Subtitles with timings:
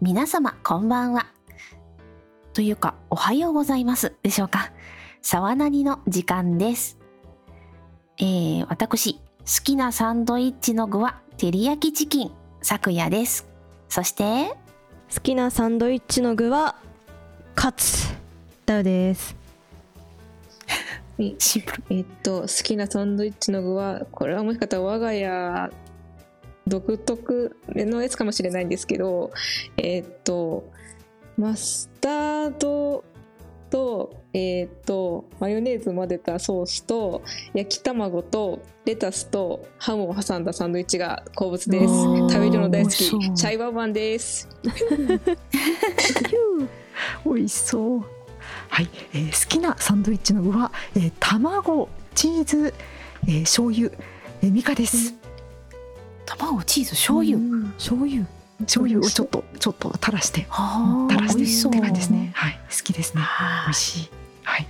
[0.00, 1.26] 皆様こんばんは。
[2.52, 4.70] というか、おはようございますでしょうか。
[5.22, 6.98] 沢なりの時間です。
[8.18, 9.20] えー、私、好
[9.64, 12.32] きなサンドイッチの具は、照り焼きチキン、
[12.62, 13.48] 昨夜です。
[13.88, 14.54] そして、
[15.12, 16.76] 好きなサンドイッチの具は
[17.56, 18.14] カツ
[18.66, 19.34] ダウです
[21.38, 21.84] シンプル。
[21.90, 25.70] えっと好きなサンドイッチの具はこれはもしかしたら我が家
[26.68, 29.30] 独特のやつかもしれないんですけど
[29.76, 30.70] えっと
[31.36, 33.04] マスタード
[33.70, 37.22] とえっとマヨネーズ混ぜたソースと
[37.54, 41.84] 焼き卵とレタスとハムを挟んだサンドイッチが好物です。
[41.86, 42.96] 食べるの大好き。
[42.96, 44.48] チャイバーバンです。
[47.26, 48.04] 美味しそう。
[48.68, 52.74] はい、えー好きなサンドイッチの具は、えー卵チーズ、
[53.26, 53.90] えー、醤油、
[54.42, 55.14] えー、ミカです、
[56.36, 57.38] 卵、チーズ、醤油。
[57.78, 58.26] 醤油。
[58.60, 60.46] 醤油をちょっとちょっと垂らして。
[60.50, 61.68] はあ、垂らして。
[61.68, 62.32] って感じですね。
[62.34, 62.60] はい。
[62.70, 63.22] 好きですね。
[63.22, 64.10] はい美味しい。
[64.42, 64.66] はい。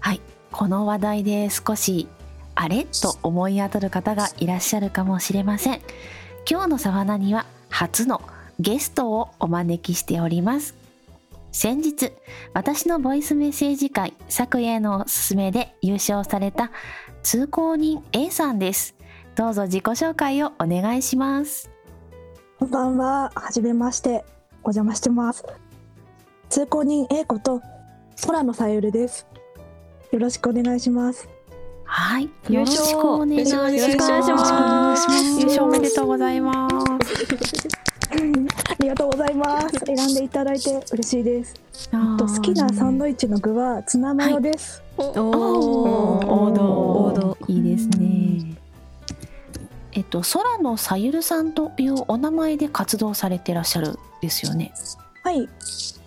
[0.00, 0.20] はい、
[0.50, 2.08] この話題で少し
[2.54, 2.84] あれ？
[2.84, 5.80] と思い当たる方がいらっしゃるかもしれません。
[6.50, 8.20] 今日のサバナには初の
[8.58, 10.74] ゲストをお招きしております。
[11.52, 12.12] 先日
[12.52, 16.70] 私のボイスメッセージ会昨夜のおすすめで優勝された
[17.24, 18.94] 通行人 A さんです
[19.36, 21.70] どうぞ自己紹介をお願いします
[22.58, 23.32] こんばんは。
[23.34, 24.22] はじめまして。
[24.62, 25.46] お邪魔してます。
[26.50, 27.62] 通行人 A こと
[28.26, 29.26] 空野さゆるです。
[30.12, 31.26] よろしくお願いします。
[31.84, 36.76] はい優勝よろしくお願いしますよろしくお願いします優勝おめでとうございます
[38.12, 39.78] ありがとうございます。
[39.86, 41.54] 選んでいただいて嬉しいです。
[42.18, 44.82] と好きなサンドイッチの具はツナマヨです。
[44.98, 46.64] おおー王道
[47.06, 48.59] 王道いいですね。
[49.92, 54.72] えっと空野さゆるさんというお名前で活動されてらっしゃるんですよね。
[55.22, 55.48] はい。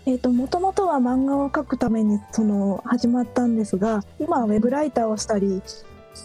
[0.06, 5.62] えっ、ともともとは漫画を描くためにその始まったんですが、今はウェブライターをしたり、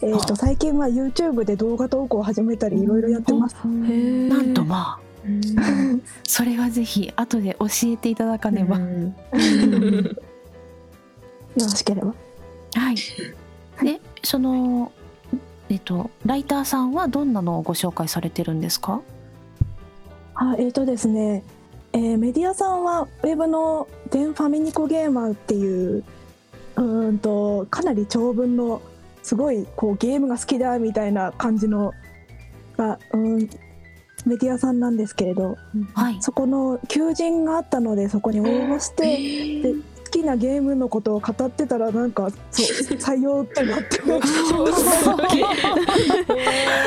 [0.01, 3.55] えっ、あと最近は YouTube で動画投稿を始めたりいろいろやってます。
[3.65, 5.09] なんとまあ
[6.27, 8.77] それはぜひ後で教えていただかねば。
[8.77, 9.15] うん
[11.55, 12.13] よろしければ。
[12.75, 12.95] はい。
[13.83, 14.91] でその
[15.69, 19.01] えっとライターさんはどんなのをご紹介されてるんですか？
[20.35, 21.43] あえーとですね、
[21.93, 26.03] えーメディアさんはウェブの「全ファミニコゲーマー」っていう
[26.77, 28.81] うーんとかなり長文の
[29.21, 31.93] すごいこうゲームが好きだみたいな感じの
[32.77, 33.37] がうん
[34.25, 35.57] メディアさんなんですけれど
[35.93, 36.17] はい。
[36.21, 39.75] そこの求人があったのでそこに応募してで
[40.09, 44.01] 好きなゲームのことを語ってたらなんかそう採用ってなって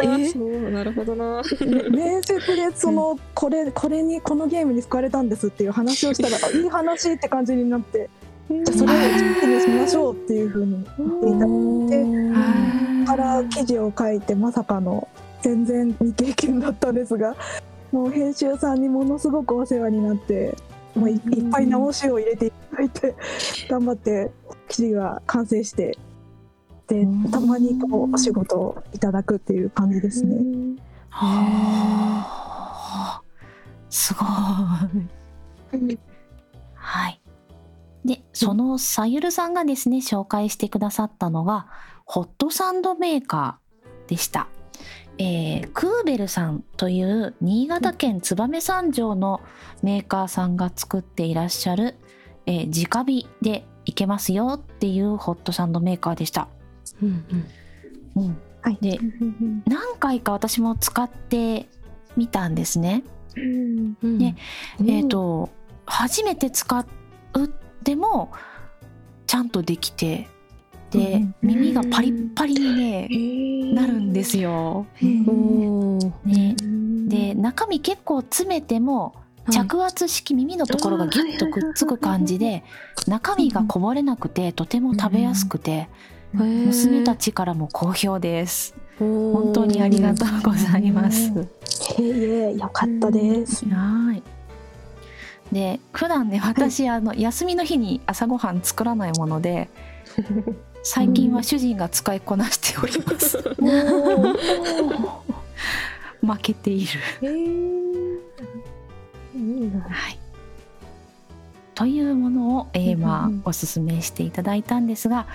[0.03, 1.41] え そうなるほどな。
[1.65, 8.11] ね面接でそのこれこれにこのゲームに使われたんですっていう話をしたら あいい話って感じになって
[8.51, 8.97] じゃあそれを
[9.41, 11.49] 記事にしましょうっていうふうに言っていただい
[11.89, 15.07] てはいから記事を書いてまさかの
[15.43, 17.37] 全然未経験だったんですが
[17.93, 20.57] もう編集さんにものすごくお世話になって
[20.95, 23.15] もういいっぱい直しを入れていただいて
[23.69, 24.31] 頑張って
[24.69, 25.97] 記事が完成して
[26.87, 30.37] でたまにこうお仕事をいただくっていう感じですね。
[31.09, 32.43] はあ
[33.93, 35.99] すごい。
[36.75, 37.21] はい。
[38.05, 41.67] で、そのさゆるさんがですね、紹介してくださったのが、
[42.05, 44.49] ホットサンドメーカーでした。
[45.23, 49.41] えークーベルさんという新潟県燕三条の
[49.83, 51.95] メーカーさんが作っていらっしゃる、
[52.47, 56.49] えー直火でいけますよっていうホットサンドメーカーでした。
[57.01, 57.25] うん
[58.17, 58.99] うんはいで
[59.67, 61.69] 何回か私も使って
[62.17, 63.05] みたんですね。
[63.37, 64.37] うんね
[64.85, 65.51] えっ、と
[65.87, 66.87] 初めて使う
[67.83, 68.33] でも
[69.27, 70.29] ちゃんとできて
[70.93, 74.87] で、うん耳がパリッパリにねなるんですよ。
[75.03, 76.13] おー。
[76.25, 76.55] ね、
[77.09, 79.15] で中身結構詰めても
[79.45, 79.53] はい。
[79.53, 82.63] 着圧式耳のところがギュッとくっつく感じで
[83.09, 85.89] 中身がこぼれなくてとても食べやすくて
[86.33, 88.75] 娘たちからも好評です。
[88.99, 91.33] 本本当にありがとうございます。
[91.99, 93.65] へえよかったです。
[93.69, 94.23] はい。
[95.53, 99.69] で普段ね私、あの休みの日に朝ごはん作らないもので
[100.83, 103.39] 最近は主人が使いこなしております。
[106.21, 107.01] 負けている。
[109.89, 110.19] はい。
[111.75, 115.27] というものを、えーまあおすすめしていただいたんですが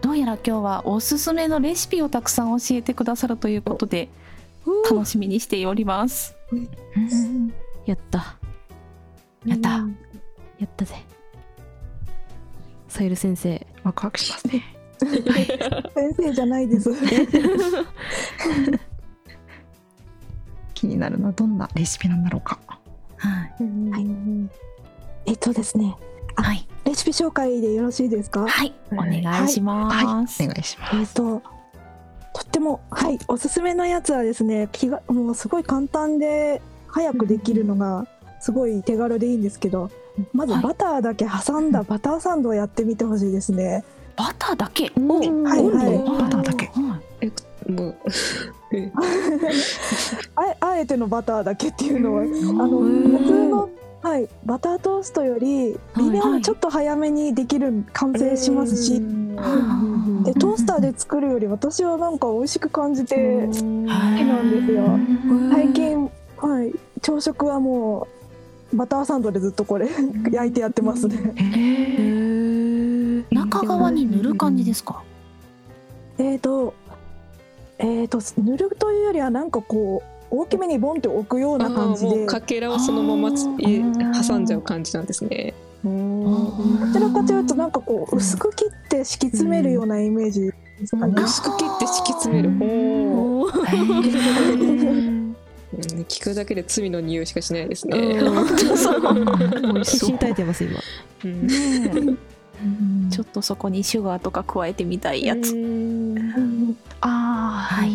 [0.00, 4.08] どうやら今日はおすすめのレシピをたくさん教えてくださるということで
[4.90, 6.34] 楽しみにしております。
[7.86, 8.36] やった。
[9.44, 9.70] やった。
[9.70, 9.84] や
[10.64, 10.94] ったぜ。
[12.88, 14.81] さゆる先生ワクワクしますね
[15.94, 16.90] 先生じゃないです。
[20.74, 22.58] 気になるのはどんなレシピなんだろうか。
[23.16, 23.28] は
[23.60, 23.90] い。
[23.90, 24.06] はい。
[25.26, 25.96] えっとですね、
[26.34, 26.66] はい。
[26.84, 28.46] レシピ紹介でよろしいですか？
[28.48, 28.72] はい。
[28.92, 29.96] お願いします。
[29.96, 30.04] はい。
[30.04, 30.28] お願い
[30.64, 30.96] します。
[30.96, 31.42] えっと
[32.34, 33.18] とってもはい。
[33.28, 38.06] おすすめのやつはですね気がもうすごい簡単で早くできるのが
[38.40, 39.90] すごい手軽でいいんですけど
[40.32, 40.62] まずはい。
[40.62, 43.84] バターだけ挟んだバターサンドをやってみてほしいですね。
[44.16, 44.90] バターだけ？
[44.96, 45.98] おはいはい。
[45.98, 46.66] バターだけ。
[46.66, 47.70] はい。
[47.70, 47.96] もう。
[50.34, 52.24] あえあえてのバターだけっていうのはあ
[52.66, 53.68] のうん普通の
[54.00, 59.02] はいバタートーストより微妙ちょっと早めにできる完成しますし。
[60.24, 64.98] でトースターで作るより私はなんか美味しく感じて好きなんですよ。
[65.52, 66.72] 最近はい
[67.02, 68.06] 朝食はも
[68.72, 69.88] うバターサンドでずっとこれ
[70.30, 71.34] 焼いてやってますね。
[73.30, 75.02] 中側に塗る感じですか？
[76.18, 76.74] えーと
[77.78, 82.16] えーと塗るというよりはなんかこう大きめにボンって置くような感じで。
[82.16, 85.54] もうかけらをそのまま挟んじゃう感じなんですね。
[85.84, 85.90] ど
[86.92, 90.40] ちらかというとなんかこう薄く切って敷き詰めるようなイメージ
[90.78, 91.14] ですかね。
[91.22, 92.50] 薄く切って敷き詰める。
[92.58, 93.46] ほ
[96.08, 97.98] 聞くだけで罪の匂いしかしないですね。
[97.98, 98.30] う
[99.72, 99.82] ん。
[99.82, 100.78] 必死に耐えてます今。
[101.24, 102.18] うん
[103.10, 105.54] ちょっとそこにシュガーとか加えてみたいやつ。
[105.54, 107.74] うんあー。
[107.74, 107.90] はい。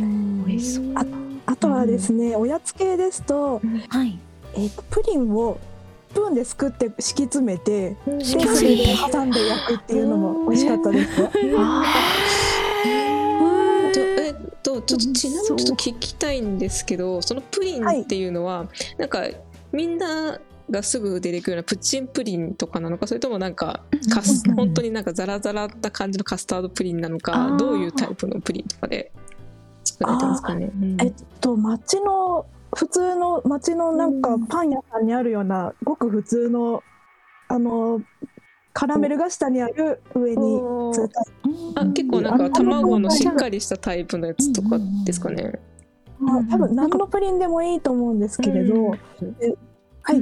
[0.48, 0.86] 美味しそう。
[0.96, 1.06] あ
[1.46, 4.20] あとはですねおやつ系ですと,、はい。
[4.56, 5.58] えプリンを
[6.12, 11.28] スプーンですくって敷き詰めてできそれで挟んで焼くっていうのも美味しかったですよ。
[13.94, 18.68] とえっとちょっとちなみにちょっと聞きたいんですけどそのプリンっていうのは、
[18.98, 19.28] なんか
[19.72, 23.84] みんながすぐ出てくるようなプッチンプリンとかなのかそれともなんか
[24.14, 24.56] カスうん。
[24.56, 27.58] 本当になんかザラザラな感じのカスタードプリンなのあかー。
[27.58, 29.12] どういうタイプのプリンとかで
[29.84, 30.72] 作られんですかね。
[30.74, 31.02] うん。
[31.02, 36.84] えっと町の普通の町のなんかパン屋さんにあるようなごく普通の
[37.48, 38.02] あの
[38.74, 40.62] カラメルが下にある上に
[41.76, 45.54] あ結構なんか卵のしっかりしたタイプのやつとかですかね。
[46.20, 49.36] まあ多分何のプリンでもいいと思うんですけれど、うん。
[49.42, 49.56] え
[50.08, 50.22] はい、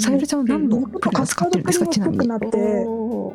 [0.00, 0.90] さゆりちゃんは何のなん。
[0.92, 1.86] かプリ使ってるんですか？
[1.88, 2.18] ちなみに。
[2.18, 2.46] くなって。
[2.86, 3.34] おー。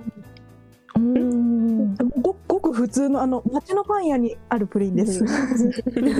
[2.21, 5.23] ごごく普通のあの町のパン屋にあるプリンです。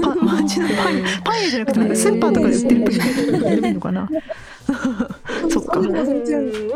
[0.01, 1.03] パンマジのパン。
[1.23, 4.07] パン屋じゃなくてスーパーとかで売ってるプリンでもいいのかな？
[5.49, 5.79] そっか。
[5.81, 6.05] なん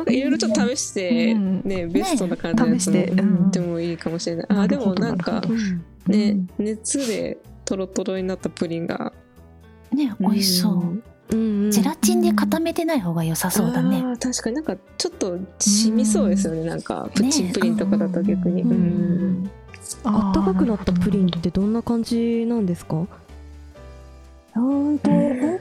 [0.06, 1.62] かいろいろちょっと試して、うん。
[1.64, 3.12] ねベストな感じのやつも試して。
[3.12, 3.52] うん。
[3.52, 4.48] でもいいかもしれない。
[4.50, 5.42] あでもなんか
[6.08, 6.66] ね、うん。
[6.66, 9.14] 熱でトロトロになったプリンが
[9.92, 11.36] ね美味しそう。
[11.36, 13.98] うんゼラチンで固めてない方が良さそうだね。
[13.98, 18.62] あー確かになんかちょっと染みそうですよね、なんかプッチンプリンとかだと逆に、ね。
[18.64, 19.52] うん。
[20.04, 22.96] あったかくなったプリンってどんな感じなんですか？
[22.96, 25.60] うーんと柔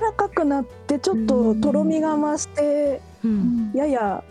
[0.00, 3.72] らかくなってちょっととろみが増してうん。
[3.74, 4.22] やや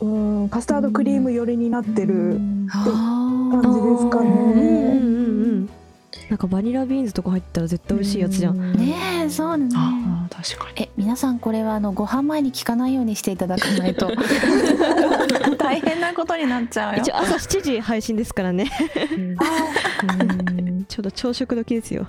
[0.00, 2.40] うんカスタードクリーム寄りになってる
[2.70, 4.39] あ感じですかね。
[6.30, 8.56] なんかバニラビーンズとか入ったら絶対美味しいやつじゃん。
[8.56, 8.94] ーね
[9.24, 9.68] えそうね。
[9.74, 10.84] あー確かに。
[10.84, 14.12] え皆さんこれはあのご飯前に聞かないようにしていただかないと。
[15.58, 17.02] 大変なことになっちゃうよ。
[17.02, 18.70] 一応朝7時配信ですからね。
[19.18, 20.84] うん。
[20.86, 22.06] ちょうど朝食時ですよ。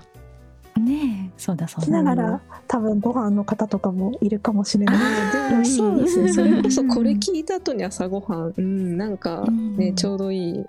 [0.80, 4.96] ねえそうだそうしだながら多分ご飯の方とかもいるかもしれない。
[4.98, 6.32] あーでもそうですね。
[6.32, 8.54] それこそこれ聞いた後に朝ごはん。
[8.56, 9.96] うんなんかね、うん。
[9.96, 10.66] ちょうどいい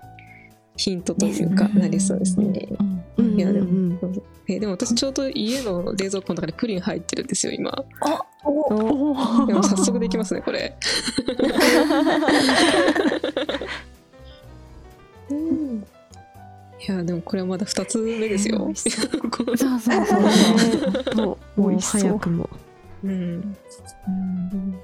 [0.75, 2.92] ヒントというか、なりそうですね、うんうん
[3.33, 3.99] いやでも、うん
[4.47, 7.73] えでも私ちょうど家の冷蔵庫の中にプリン入ってるんですよ今。
[8.43, 10.75] おおおでも早速できますねこれ。
[16.85, 18.75] いやでもこれはまだ2つ目ですよ、そう。
[19.55, 22.49] そうそう もう早くも
[23.03, 23.55] うん。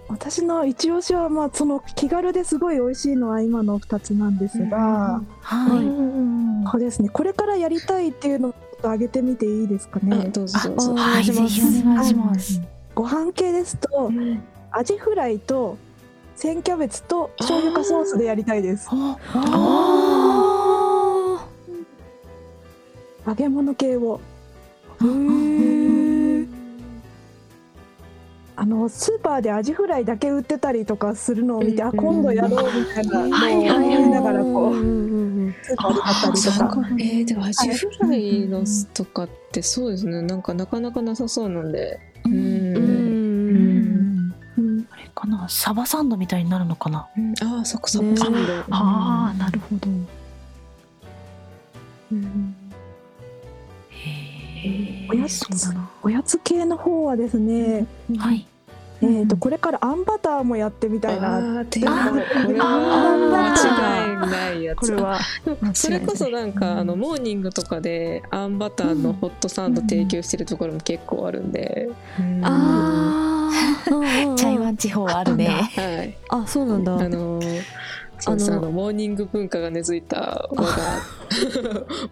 [0.07, 6.69] 私の一押しはまあその気軽ですごい美味しいのは今の2つなんですが、はい。
[6.69, 7.09] これですね。
[7.09, 10.29] これからやりたいっていうのをちょっと挙げてみていいですかあね。
[10.29, 10.59] どうぞ。
[10.69, 12.61] どうぞおはいぜひお願いします。
[12.93, 14.11] ご飯系ですと
[14.71, 15.77] アジフライと
[16.35, 18.88] 千キャベツと醤油かソースでやりたいです。
[18.91, 21.45] ああ
[23.27, 24.19] 揚げ物系を。
[25.01, 25.78] ーへえ
[28.60, 33.98] あのスーパーでアジフライだけ売ってたりとかするのを見て、うんあ今度やろうみたいなのをはいはい。
[33.98, 36.88] 思いながらこう、うんスーパーで買ったりとか。
[37.00, 38.63] えー、でもアジフライの
[38.94, 40.22] とかってそうですね。
[40.22, 42.00] なんかなかなかなさそうなんで。
[42.25, 43.10] うんうん
[45.30, 47.08] なサバサンドみたいになるのかな。
[47.16, 47.34] うん。
[47.42, 48.39] ああそっかそっねかサンド。
[48.72, 49.89] ああなるほど。
[52.12, 52.56] うん
[53.92, 55.46] へおやつ
[56.01, 57.86] おやつ系の方はですね、
[58.18, 58.48] はい
[59.01, 61.38] えー、とこれからあんバターもやってみたいな。
[61.38, 64.20] あーでもあこれあはー。
[64.20, 64.79] 間違いないやつ。
[64.79, 65.20] これは
[65.74, 66.79] それこそなんか、うん。
[66.79, 71.89] あのモーニングとかであんバターのホットサンド提供してるところも結構あるんで、
[72.20, 72.41] うん。
[72.46, 73.96] あー。
[73.96, 74.36] うんうんうん。
[74.38, 75.48] 台湾地方あるね。
[75.48, 76.18] はい。
[76.29, 76.94] あそうなんだ。
[76.96, 77.62] あのー
[78.25, 80.77] あのあのモーニング文化が根付いた我が我が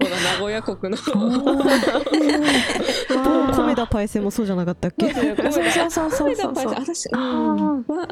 [0.10, 0.98] 名古屋国の。
[3.68, 5.14] 米田パイセンもそうじゃなかったっけ？
[5.14, 7.18] そうそうそうそうそうそう私、あ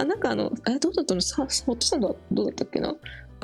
[0.05, 1.21] なんかあのあれどうだったの？
[1.21, 2.93] さホットサンドはどうだったっけな？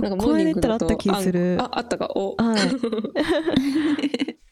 [0.01, 1.57] なんかモーニングだとこれで言ったらあった気する。
[1.59, 2.09] あんああったか？
[2.15, 2.35] お。
[2.37, 2.59] はい。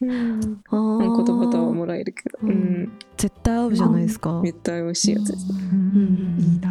[0.02, 0.40] うん。
[0.66, 2.52] 言葉とはもらえるけど、ううん。
[2.84, 4.40] ん、絶対合うじゃないですか。
[4.44, 5.46] 絶対美味しいやつです。
[5.50, 6.36] うん。
[6.38, 6.70] いいな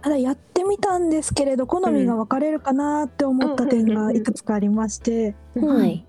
[0.00, 6.04] ただやってみたんですけれど好みが分かれるかなって思った点がいくつかありまして、はい。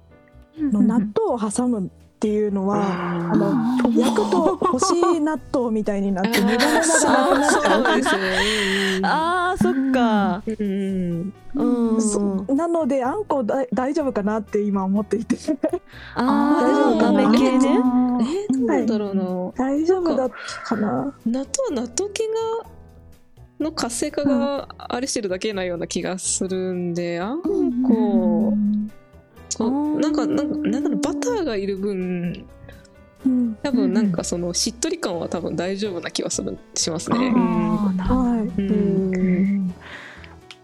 [0.57, 2.83] あの納豆を挟むっていうのは
[3.31, 9.01] あの焼くと干し納豆みたいになって無駄無駄がなくなっちゃう。
[9.03, 10.43] あーそっか。
[10.45, 11.33] うん。
[11.55, 12.57] うん。
[12.57, 15.37] なのであんこだ大丈夫かなって今思っていて。
[16.15, 17.69] あーー豆系ね。
[17.69, 19.23] えー、どうなんだろうな。
[19.65, 20.31] 大丈夫だっ
[20.65, 21.13] たかな？
[21.25, 22.69] 納豆納豆菌が
[23.59, 27.41] の活性化があれしてるだけなような気がするんで、あん
[27.83, 28.53] こ、
[29.49, 32.45] そうなんかなんかなんだろうバターがいる分
[33.25, 33.55] うん。
[33.61, 37.17] 多分なんかそのしっとり感は多分大丈夫な気はするしますね。
[37.17, 38.39] あーなるほどはい。
[38.39, 39.73] うん。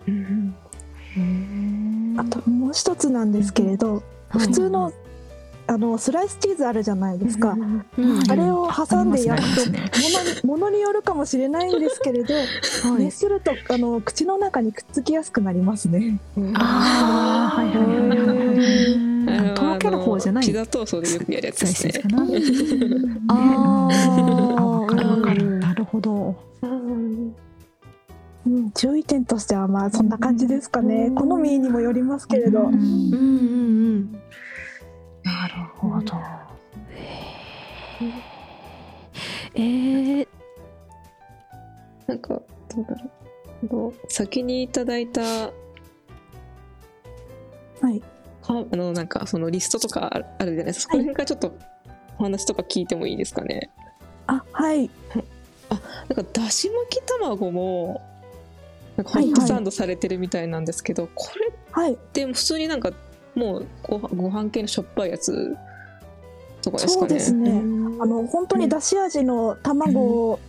[0.08, 0.56] うん。
[1.18, 2.16] うん。
[2.18, 4.94] あともう一つなんですけれど、普通の
[5.68, 7.86] あのスライスチーズあるじゃないですか、うん。
[8.30, 12.34] あれを挟んで焼くとありますものにものによるかもしれないんですけれど、
[12.98, 16.20] 熱するとあの口の中にくっつきやすくなりますね。
[16.56, 17.62] ああー。
[17.62, 19.16] はいはいはい
[19.56, 21.94] とろける方じゃないピザトーストでよくやるやつですね
[23.28, 23.88] あ
[25.62, 26.36] なるほど
[28.46, 31.10] うん、注意点としてはまあそんな感じですかね。
[31.16, 33.22] 好みにもよりますけれど、うんうんうんう
[33.96, 34.22] ん
[35.26, 36.14] なるほど。
[39.56, 40.28] えー、
[42.08, 42.96] なんかどうだ
[43.70, 44.12] ろう。
[44.12, 45.52] 先にいただいたは
[47.92, 48.00] い。
[48.44, 51.06] かあのなんかそのリストとかあるじゃないですか、はい。
[51.06, 51.58] この辺からちょっと
[52.20, 53.72] お話とか聞いてもいいですかね。
[54.28, 54.90] あ、はい。
[55.70, 55.80] なん
[56.16, 58.02] かだし巻き卵も
[58.98, 61.98] なんかホはいットサンドされてるみたいなんですけど、これっはい。
[62.14, 62.92] て普通になんか
[63.36, 65.56] もうごご飯系のしょっぱいやつ
[66.62, 67.10] とかですかね。
[67.10, 67.52] そうですね。
[67.52, 68.02] うん。
[68.02, 70.40] あの本当にだし味の卵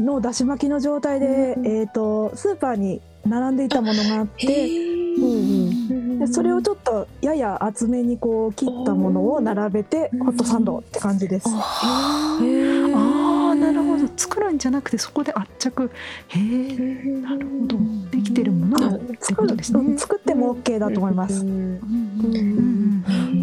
[0.00, 1.66] のだし巻きの状態で、うん。
[1.66, 10.24] えっ、とスーパーに並んでいたものがあっへて、ーでそれをちょっとやや厚めにこう切ったものを並べてうん。
[10.26, 11.48] ホットサンドって感じです。
[11.48, 12.96] へあー。
[12.96, 13.31] あ
[13.62, 14.08] なるほど。
[14.16, 15.90] 作るんじゃなくてそこで圧着。
[16.28, 16.74] へえ
[17.20, 17.76] なるほど。
[18.10, 18.94] できてるもの。
[18.94, 19.80] をって作ることですね。
[19.80, 19.98] うん。
[19.98, 21.44] 作っても OK だと思います。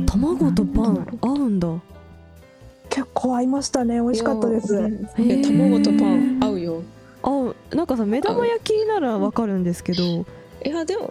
[0.05, 1.67] 卵とパン合うんだ。
[2.89, 3.95] 結構合いましたね。
[3.95, 4.77] 美味しかったです。
[5.15, 6.83] 卵とパン合うよ。
[7.23, 7.75] 合う。
[7.75, 10.25] なんかさ目玉焼きならわかるんですけど。
[10.65, 11.07] いやでも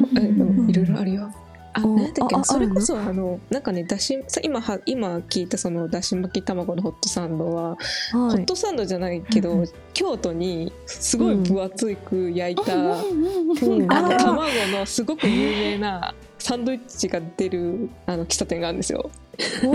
[0.68, 1.32] いろいろあるよ
[1.78, 7.76] あうんなんだっけそれこそあのなんかねだしさ今は今聞いたそのだし巻き卵のホットサンドは
[8.12, 8.36] ホはい。
[8.38, 14.42] ットサンドじゃないけど、うん京都にすごい分厚く焼いた、うん卵
[14.72, 19.10] のすごく有名なサンドイッチが出るあの喫茶店があるんですよ。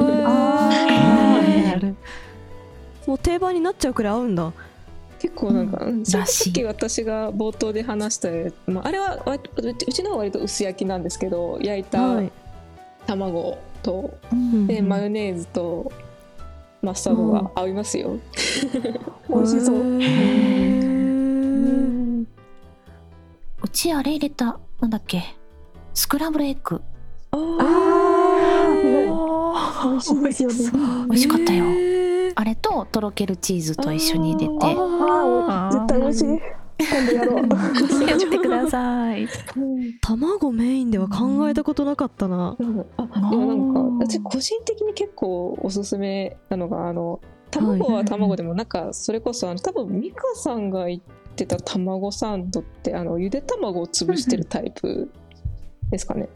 [3.05, 4.53] もう定番になっちゃうくらい合うんだ
[5.23, 8.27] 結構なんか、うんさっき私が冒頭で話した、
[8.69, 9.39] まあ、あれはわう
[9.73, 12.31] ちうちのは割と薄焼きなんですけど焼いたはい。
[13.07, 15.89] 卵と、うんでマヨネーズと
[16.81, 18.17] マスタードが合いますよ。
[19.29, 19.75] 美味しそう。
[19.77, 22.25] へー。
[23.63, 25.23] うちあれ入れたなんだっけ？
[25.93, 26.81] スクランブルエッグ。
[27.31, 27.93] あー。
[29.89, 30.55] 美味しいですよね。
[31.07, 31.63] 美味しかったよ。
[31.63, 31.92] へー
[32.35, 34.65] あれととろけるチーズと一緒に入れて。
[34.65, 36.25] あー絶対美味しい。
[36.79, 38.09] 今度やろう。
[38.09, 39.27] やってください。
[40.01, 42.55] 卵メインでは考えたことなかったな。
[42.59, 42.85] うん。
[42.97, 47.21] あいやなんか私個人的に結構おすすめなのがあの
[47.51, 51.01] 卵は卵でもなんかそれこそあの多分美香さんが言っ
[51.35, 55.11] てた卵サンドってあのゆで卵を潰してるタイプ
[55.91, 56.27] ですかね。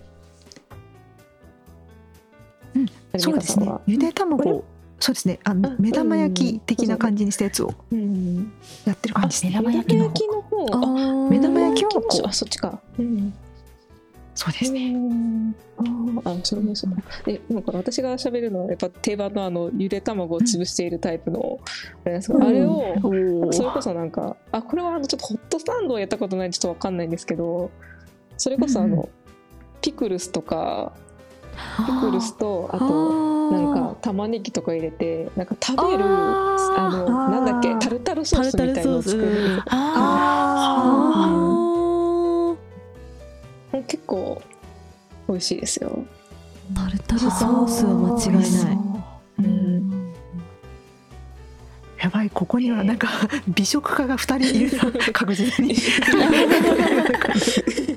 [2.76, 2.86] うん。
[3.20, 3.66] そうですね。
[3.66, 3.82] 美香さんは？
[3.88, 4.64] ゆで卵
[5.00, 5.40] そうですね。
[5.44, 8.52] あのあ目玉焼き的な感じにしたやつをうん。
[8.86, 9.62] やってる感じですね。
[9.62, 11.30] 目玉焼きの方。
[11.30, 12.82] 目玉焼きをこうあそっちか。
[12.98, 13.34] うん。
[14.34, 14.96] そうですね。
[16.24, 16.92] ああそれもそう
[17.28, 21.60] えなんか私が喋るのはやっぱ定番のあのゆで卵を潰しているタイプの
[22.04, 22.48] あれなんですけど、うん。
[22.48, 27.72] あれをおそれこそなんかあこれはあのちょっとホットサンドをやったことないちょっとわかんないんですけど
[28.38, 29.10] それこそあの、うん。
[29.82, 30.94] ピクルスとか
[31.86, 39.64] ピクルスとあとなんか玉ねぎとか入れてなんか食べるああのなんだっけタルタルソースみたいなのを作る。
[39.68, 40.96] あ
[43.74, 44.42] あ結構
[45.28, 46.06] 美味しいですよ。
[46.76, 48.78] タルタルソースは間違いない。
[49.40, 50.14] うん。
[52.02, 53.08] やばいここにはなんか
[53.48, 55.14] 美食家が2人いるな。
[55.14, 55.76] 確実に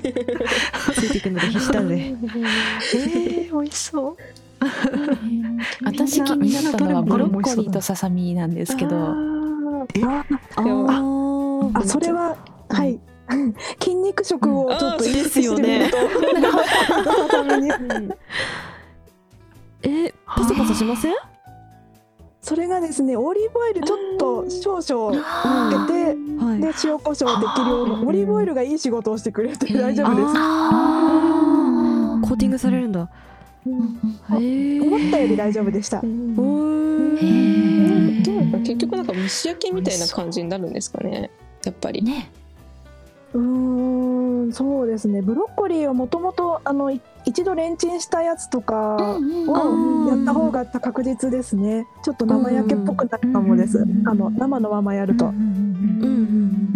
[1.01, 1.95] ついていくので必死だぜ。
[1.95, 4.17] えー、美味しそう。
[5.83, 8.95] 私気になったのはブロッコリーとさささみなんですけど。
[8.97, 9.15] あ
[11.73, 12.37] あそれは
[12.69, 12.99] はい。
[13.81, 15.97] 筋肉食をちょっと意識してみると。
[15.97, 16.07] さ
[17.31, 17.71] さみに
[19.83, 21.15] えパサパサしません？
[22.41, 26.61] それがですねオリーブオイルちょっと少々かけてはい。
[26.61, 30.33] で塩コショウ適量のオリーブオイルがいい仕事をしてくれて大丈夫です。
[30.35, 32.27] あー。
[32.27, 33.09] コーティングされるんだ。
[33.61, 35.99] へえ思ったより大丈夫でした。
[35.99, 37.19] おへー。
[37.19, 38.23] ー。
[38.23, 41.29] どうなんか結局なんか蒸し焼きみたいな感じになるんですかね。
[41.63, 42.01] やっぱり。
[42.01, 42.31] ね
[43.33, 45.21] うーんそうですね。
[45.21, 51.85] ブロッコリーはもともとあのい一度レンチンしたやつとかをやった方が確実ですね。
[52.03, 53.79] ちょっと生焼けっぽくなるかもです。
[53.79, 55.27] うんあの生のままやると。
[55.27, 56.15] うんうんうんう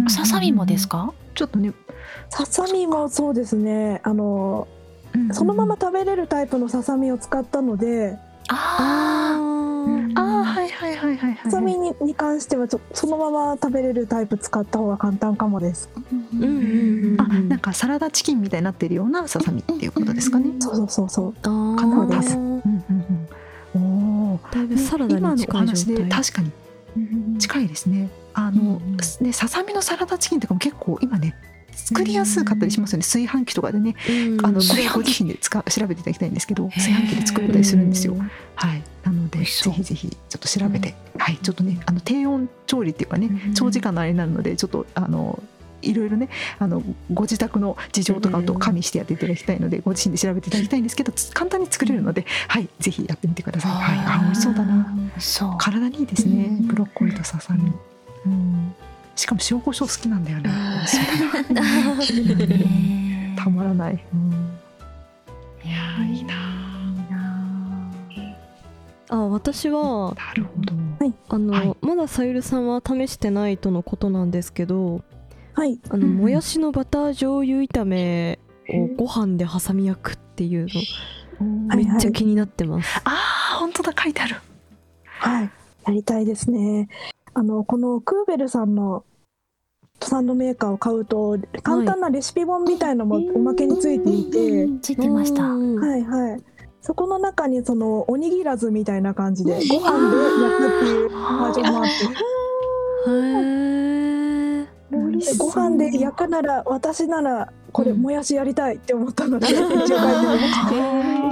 [0.00, 1.12] うんささみもですか？
[1.34, 1.72] ちょっとね。
[2.30, 4.00] ささみもそうですね。
[4.04, 4.68] あの
[5.14, 8.16] うんそのまま食べれるタイプのささみを使ったので。
[8.48, 9.55] ああ
[11.16, 11.30] はいはいはいはい。
[11.30, 15.88] はいささみにに関してはちょそのまま食べれるタイプ使った方が簡単かもです。
[16.32, 20.52] うんうんうんあなんかサラダチキンみたいになってるようなささみっていうことですかね。
[20.60, 21.34] そうそうそうそう。
[21.42, 21.76] あー。
[21.76, 22.36] かなです。
[22.36, 23.28] うんうん
[23.74, 24.32] うん。
[24.32, 24.40] おお。
[24.52, 28.10] だいぶサラダ今のおに近い状話で態確かに近いですね。
[28.34, 28.80] あの、
[29.20, 31.34] ねささみのサラダチキンとかも結構今ね
[31.76, 33.04] 作りやすかったりしますよね。
[33.04, 33.94] 炊飯器とかでね。
[34.08, 34.44] うん。
[34.46, 34.60] あの
[34.94, 38.16] ご自身で使う調べていただきたいんですけど、炊飯器で作れたりするんですよ。
[38.54, 38.82] はい。
[39.04, 41.36] なのでぜひぜひちょっと調べて、はい。
[41.36, 45.40] ちょっとねあの低温調理っていうかねうん長時間のあれになるのでちょっとあの
[45.82, 52.68] いろいろねあのご自宅の事情とかと加味してやっていただきたいのでご自身で調べていただきたいんですけどつ簡単に作れるので、はい。
[52.80, 53.70] ぜひやってみてください。
[53.72, 54.92] はい、あ美味しそうだな。
[55.18, 55.54] そう。
[55.58, 56.46] 体にいいですね。
[56.46, 56.66] うん。
[56.66, 57.72] ブロッコリーとささみ。
[58.26, 58.74] うん
[59.16, 60.50] しかも塩コショウ好きなんだよね。
[63.36, 64.04] たまらない。
[64.14, 64.30] うん。
[65.64, 66.34] いやーいいな
[69.08, 70.74] あ私はなるほど。
[71.28, 71.76] あの、はい。
[71.80, 75.02] まださゆるさんは試してないとのことなんですけど
[75.54, 75.78] はい。
[75.88, 80.66] あの、うんもやしのバター醤油炒めをご飯で挟み焼くっていう
[81.38, 83.92] のはいめっちゃ気になってます、ああ本当だ。
[83.96, 84.36] 書いてある。
[85.04, 85.50] はい、
[85.86, 86.88] やりたいですね。
[87.38, 89.04] あのこのクーベルさんの
[90.00, 95.42] サンドメーカーを買うと簡単なレシピ本みたいのもおまけについていて、ついてました。
[95.42, 96.42] うんはいはい。
[96.80, 101.90] そこの中にそのおにぎらずみたいな感じでご飯で焼くっていうバージョンもあって、
[103.10, 103.12] へ
[104.62, 104.66] え
[105.18, 109.88] でご飯で焼くなら私ならこれうんもやしやりたいって思ったので一応書いてみ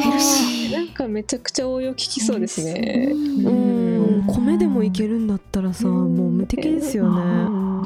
[0.05, 0.77] ました。
[0.77, 3.13] なんかめちゃくちゃ応用効きそうですね。
[3.15, 3.85] うん。
[4.27, 4.64] 米でもい
[4.97, 7.25] けるんだったらさうんもう無敵ですよね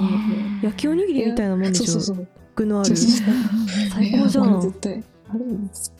[0.02, 2.28] ね焼きおにぎりみたいなもんでしょそう。
[2.54, 5.92] 具のある最高じゃん絶対あるんです。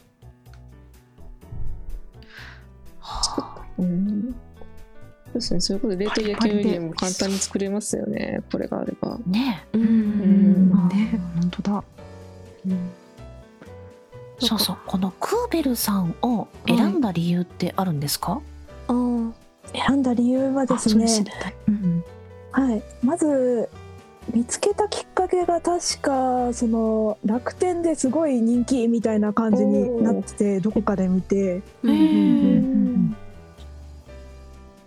[3.78, 4.34] うん。
[5.26, 5.60] そうですね。
[5.60, 8.42] そういうことで冷凍焼きおにぎりも簡単に作れますよね。
[8.50, 9.18] これがあれば。
[9.26, 11.84] ねううんんね本当だ。
[14.40, 18.40] そうそうこのクーベルさんを選んだ理由ってあるんですか、
[18.86, 19.32] あー
[19.72, 21.06] 選んだ理由はですね。
[21.68, 22.04] うん
[22.52, 23.68] はい、まず
[24.34, 31.62] 見つけたきっかけが確かその楽天ですごい人気みたいな感じになっててどこかで見て。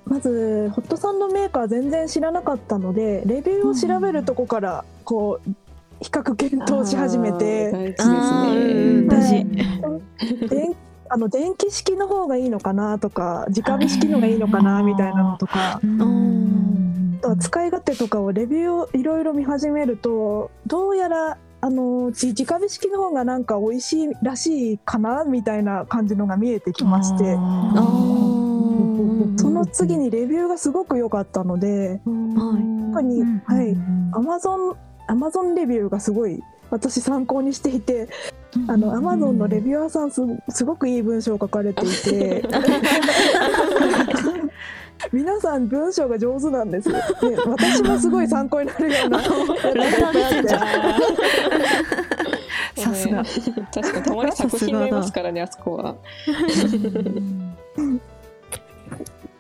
[0.05, 5.51] まずホットサンドメーカー全然知らなかったのでレビューを調べるとこからこう
[6.01, 7.69] 比較検討し始めて。
[7.69, 9.81] うん事です大ね。
[10.19, 10.47] 事。
[10.49, 10.75] 電
[11.13, 15.79] あの電気式の方がいいのかなとか直火式のがいいのかなみたいなのとか。
[17.21, 27.35] とは使い勝手とかをレビューをいろいろ見始めるとどうやらあのじ直火式の方がなんか美味しいらしいかなみたいな感じのが見えてきまして。
[29.37, 33.77] そのの次にレビューがすごく良かったので、特に、はい、
[34.13, 34.75] アマゾン
[35.07, 38.07] アマゾンレビューがすごい私参考にしていて、
[38.67, 42.43] あのアマゾンのレビュアーさんすすごくいい文章を書かれていて。
[45.11, 46.87] 皆さん文章が上手なんです。
[46.87, 46.95] で、
[47.47, 49.19] 私もすごい参考になるような。
[52.77, 53.23] さすが。
[53.73, 55.95] 確かにたまに作品がいますからねあそこは。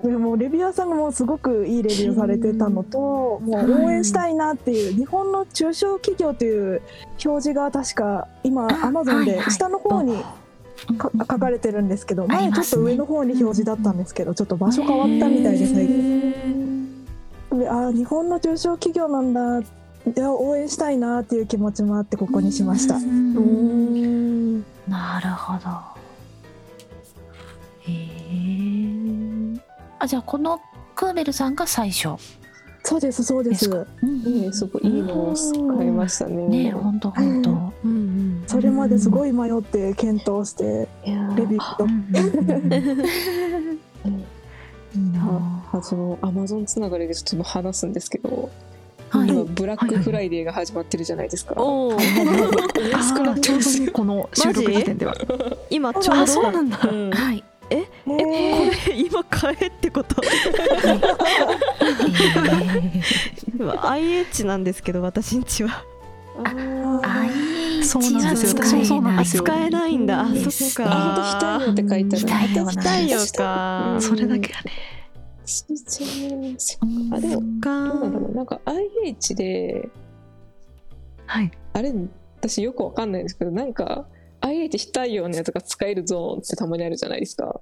[0.03, 6.81] でもレビュアーさんがもうすごくいいレビューされてたのと、もう応援したいなっていう日本の中小企業という
[7.23, 10.23] 表示が確か今アマゾンで下の方に
[10.97, 17.05] か書かれてるんですけど、前ちょっと上の方に表示だったんですけど、ちょっと場所変わったみたいで最近。
[17.51, 19.59] であー日本の中小企業なんだ。
[19.59, 19.63] い
[20.15, 22.95] や応援したいなっていう気持ちもあってここにしました。
[22.95, 25.69] うんなるほど。
[27.81, 29.00] へえ。
[30.01, 30.59] あ、じゃあこの
[30.95, 32.09] クーベルさんが最初。
[32.83, 33.69] そうですそうです。
[33.69, 33.91] ですか？
[34.01, 35.35] うんねすごいいいのを
[35.77, 36.47] 買いましたね。
[36.47, 37.49] ね、本当本当。
[37.51, 40.87] うんうんそれまですごい迷って検討して
[41.35, 41.85] レビューと。
[44.95, 45.21] いいな。
[45.71, 48.49] ああそのアマゾンつながりでちょっと話すんですけど、
[49.09, 49.29] はい。
[49.29, 51.53] 今ブラックフライデーが始まってるじゃないですか。
[51.57, 55.13] おお安くなあーちょうどってるんですこの収録時点では。
[55.13, 55.15] あ、
[55.69, 56.79] 今ちょうどそうなんだ。
[56.91, 57.11] うん。
[57.11, 57.43] はい。
[57.71, 58.17] えこ
[58.87, 60.21] れ今買えってこと？
[63.89, 65.83] IH なんですけど私んちは。
[66.43, 66.53] あ。
[67.83, 68.63] そうなんですよ。
[68.63, 69.01] 使えないそう。
[69.01, 70.19] なんあですよ使えないんだ。
[70.21, 70.51] あうん。
[70.51, 72.15] そっあか本当非対応って書いて
[72.59, 72.69] ある。
[72.69, 73.91] 非対応か。
[73.93, 74.01] うん。
[74.01, 74.71] それだけはね。
[75.45, 75.67] そっ
[77.09, 77.47] かあでもどうな
[78.07, 79.89] んだろうなんか IH で
[81.25, 81.51] はい。
[81.73, 81.93] あれ
[82.39, 84.05] 私よくわかんないんですけどなんか
[84.41, 87.61] IH 非対応のやつが使えるゾーンってたまにあるじゃないですか。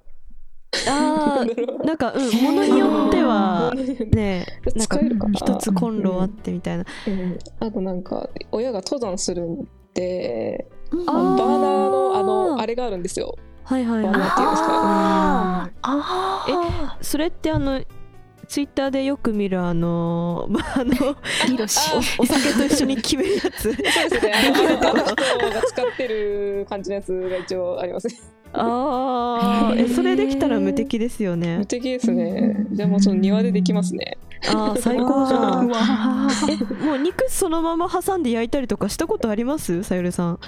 [0.88, 3.72] あーなんかうんものによっては
[4.12, 5.28] ねなんか使えるか。
[5.28, 6.84] な一つコンロあってみたいな。
[7.08, 11.06] うんあとなんか親が登山するんでうん。
[11.06, 13.36] バーナーのあのあれがあるんですよ。
[13.64, 14.68] はいはいはバーナーっていうんですか。
[14.72, 15.90] あー。
[15.92, 17.82] あいそれってあの
[18.50, 20.92] ツイッターでよく見るあの まああの。
[22.18, 24.32] お酒と一緒に決めるやつそうですね。
[24.34, 28.14] あのあの人が使ってる感じのやつが一応ありますね。
[28.52, 32.66] ああえそれできたら無敵ですよ無ね敵ですね。
[32.72, 34.18] じゃあもうその庭でできますね。
[34.48, 35.66] あー最高じゃあん。
[35.68, 36.80] うわー。
[36.82, 39.82] えもう肉そのまま挟んで焼いたりとかしたことあります？
[39.82, 40.38] さゆるさん。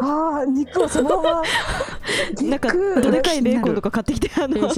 [0.00, 1.42] ああ肉をそのまま
[2.42, 4.68] なんか肉どでかいベーコンとか買ってきてあの。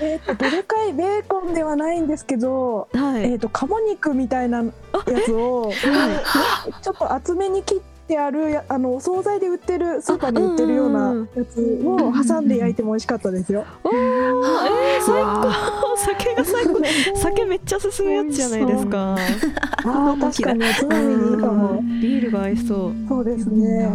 [0.00, 3.32] えっとどでかいベーコンではないんですけど、はい。
[3.32, 4.70] えっと鴨肉みたいなや
[5.26, 5.72] つを
[6.82, 13.66] ちょっと厚めに切ってあるやあのお惣菜で売ってるスーパーで売ってるようなやつを挟んで焼いても美味しかったですよ。
[13.84, 15.96] おーえー、最高。
[15.98, 17.16] 酒が最高。
[17.16, 19.16] 酒めっちゃ進むやつじゃないですか。
[19.16, 19.16] あ
[19.84, 20.64] あ確かに。
[20.64, 21.82] おつまみにいいかも。
[21.82, 22.92] ビールが合いそう。
[23.08, 23.90] そうですね。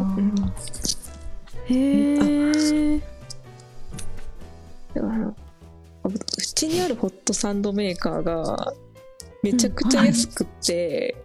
[1.66, 3.02] へえ
[6.06, 8.74] うちにあるホットサンドメーカーが
[9.42, 11.16] めちゃくちゃ安くて、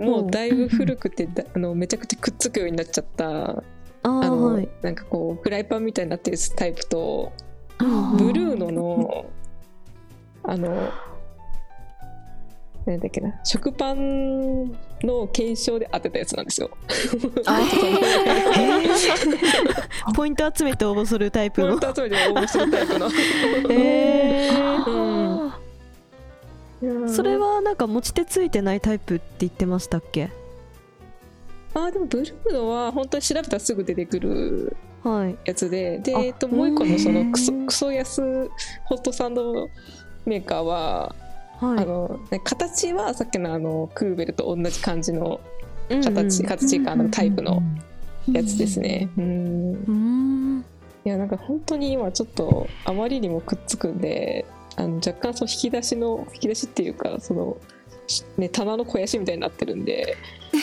[0.00, 3.62] もうだいぶ古くてだあのめちゃくちゃくっつくようになっちゃった。
[4.02, 4.68] あの、はい。
[4.80, 7.32] なんかこうフライパンみたいになってるタイプと
[7.78, 9.26] うんブルーノの
[10.42, 10.90] あの
[12.86, 16.70] なんだっけな食パンの検証で当てたやつなんですよ。
[20.16, 21.68] ポイント集めて応募するタイプの。
[21.68, 23.10] ポイント集めて応募するタイプの。
[23.70, 25.48] へうん。
[25.48, 25.69] ー
[27.08, 30.30] それはなんか持ち手ついてないタイプって言ってましたっけ？
[31.74, 35.36] あーでもブルーノは本当に調べたらすぐ出てくるはい。
[35.44, 35.98] やつで。
[35.98, 38.50] で、あえっと、もう一個のそのクソうんクソ安
[38.84, 39.68] ホットサンド
[40.26, 41.14] メーカーは、
[41.58, 41.82] はい。
[41.82, 45.40] あのね形はさっきのあのクーベルと同じ感じの
[45.88, 46.46] うん形、うん。
[46.46, 47.62] 形かあのタイプの
[48.32, 49.08] やつですね。
[49.16, 49.72] うん。
[49.86, 50.64] うん。
[51.04, 54.44] いやなんか本当に今ちょっとあまりにもくっつくんで
[54.80, 57.58] あの若干その引き出しの引き出しっていうかその、
[58.38, 60.16] ね、棚の肥やしみたいになってるんで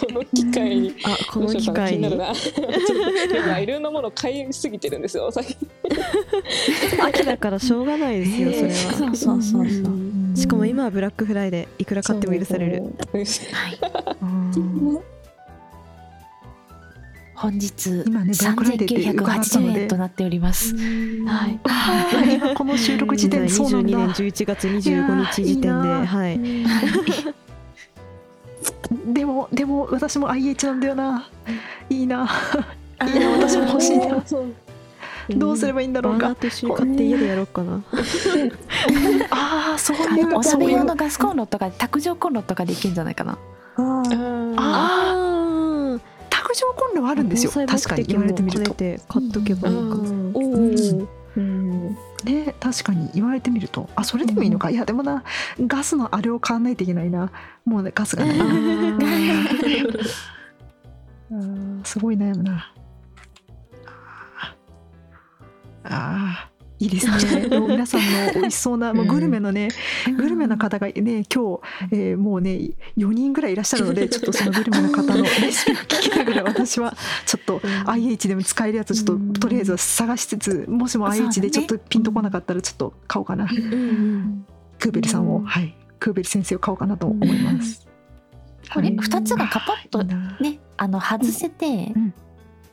[0.00, 2.08] この機会にあこの機会に。
[3.62, 5.56] いろんなもの買いすぎてるんですよ最近。
[7.00, 8.74] 秋だからしょうがないですよそれは。
[8.74, 9.92] そうそうそうそう。
[9.92, 10.34] うん。
[10.36, 12.82] しかも今はブラックフライデーいくら買っても許される。
[13.12, 15.11] そうそうはい。
[17.46, 20.76] うん本日今ねブラックフライデーって伺ったの3980で円となっております。
[20.76, 21.60] はい。
[22.36, 26.06] 今 この収録時点でそうなん22年だ11月25日時点でいい。
[26.06, 26.40] はい
[29.06, 31.28] でもでも私も IH なんだよな。
[31.88, 32.30] いいな。
[33.06, 34.22] いいな私も欲しいな。
[35.30, 36.18] どうすればいいんだろうか。
[36.18, 37.82] バーナーと一緒に買って家でやろうかな。
[39.30, 40.36] ああそういう。
[40.36, 43.38] おそういう鍋用のガスコンロとか卓上コンロとかできるんじゃないかな。
[43.76, 44.02] あ
[44.56, 45.32] あ
[46.42, 47.52] 卓上コンロはあるんですよ。
[47.52, 48.04] 確かに。
[48.04, 48.74] 言われてみると。
[48.74, 49.68] 買っとけば。
[49.68, 50.32] いいかうん。
[50.32, 51.96] んうん。
[52.24, 53.88] ね確かに言われてみると。
[53.94, 55.24] あそれでもいいのか、いやでもな
[55.60, 57.30] ガスのあれを買わないといけないな。
[57.64, 58.34] もうねガスがな
[61.84, 62.72] すごい悩むな。
[65.84, 66.51] あー
[66.82, 67.46] いいですね。
[67.68, 69.68] 皆さんの美味しそうなもうグルメのね、
[70.16, 71.60] グルメの方がね今日、
[71.92, 84.44] えーもうね4人ぐらいいらっしゃるので ちょっとそのグルメの方のレシピを聞きながら私はちょっと IH でも使えるやつをちょっととりあえず探しつつもしも IH でちょっとピンとこなかったらちょっと買おうかな、うん
[84.80, 85.44] クーベルさんを、うん。
[85.44, 85.76] はい。
[86.00, 87.86] クーベル先生を買おうかなと思います、
[88.74, 88.96] これはい。
[88.96, 92.14] 2つがカパッとねあの外せて、うん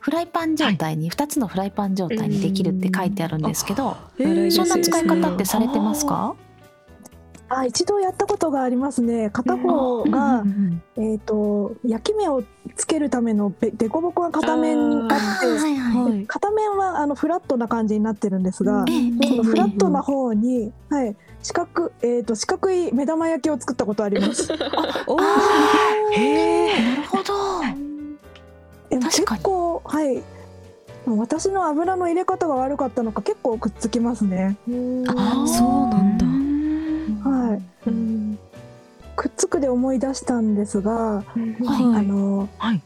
[0.00, 6.34] フライパン状態に、2つのフライパン状態にできるって書いてあるんですけど、えーそんな使い方ってされてますか、
[7.50, 9.28] あ一度やったことがありますね。
[9.30, 12.44] 片方が、うんえっ、と焼き目を
[12.76, 16.26] つけるためのべ凸凹な片面があってはいはい、はい。
[16.26, 24.52] 片面はあのフラットな感じになってるんですが、えそのフラットな方に、はい、四角えっ、と四角い目玉焼きを作ったことあります。
[25.08, 25.22] おー。
[26.12, 27.89] へえなるほど
[28.98, 29.42] 確かに。
[29.42, 30.22] 構はい。
[31.06, 34.56] 私の油の入れ方が悪かったのか結構くっつきますね。
[35.08, 36.18] あそうなん
[37.22, 37.28] だ。
[37.30, 37.62] はい。
[37.86, 38.38] うん。
[39.16, 41.24] くっつくで思い出したんですが、はい。
[41.64, 42.82] あの、はい。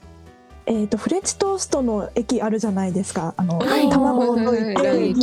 [0.67, 3.35] えっ、とフレンチトーストの液あるじゃないですか。
[3.37, 3.90] あの、はい。
[3.90, 4.75] 卵を溶い。
[4.75, 4.97] てはい。
[4.97, 5.12] はい。
[5.12, 5.23] 牛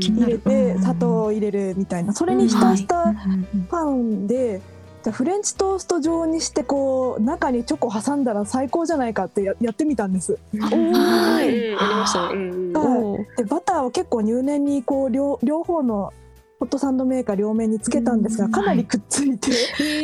[0.00, 2.04] 乳入れてうん砂糖を入れるみたい。
[2.04, 2.12] な。
[2.14, 4.60] それに浸したうんパンで。
[5.06, 10.36] じゃあフレンチトースト状にしてこう中にチョコ挟んだら最高じゃないかってややってみたんです。
[10.58, 10.74] はい。
[10.74, 11.78] うん。
[11.78, 12.72] ありましたねうん。
[12.72, 16.12] はいでバターを結構入念にこう両両方の
[16.58, 18.50] ホットサンドメーカー両面につけたんですがうん。
[18.50, 19.52] かなりくっついて、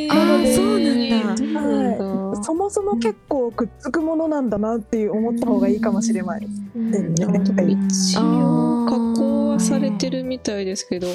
[0.09, 0.55] あー。
[0.55, 2.43] そうなんだそうなんだ。
[2.45, 6.53] そもそも結構くっつくものなんだなっていう思った方がいいかもしれないです。
[6.77, 6.95] うん。
[6.95, 7.13] うん。
[7.13, 11.09] 一応加工はされてるみたいですけど、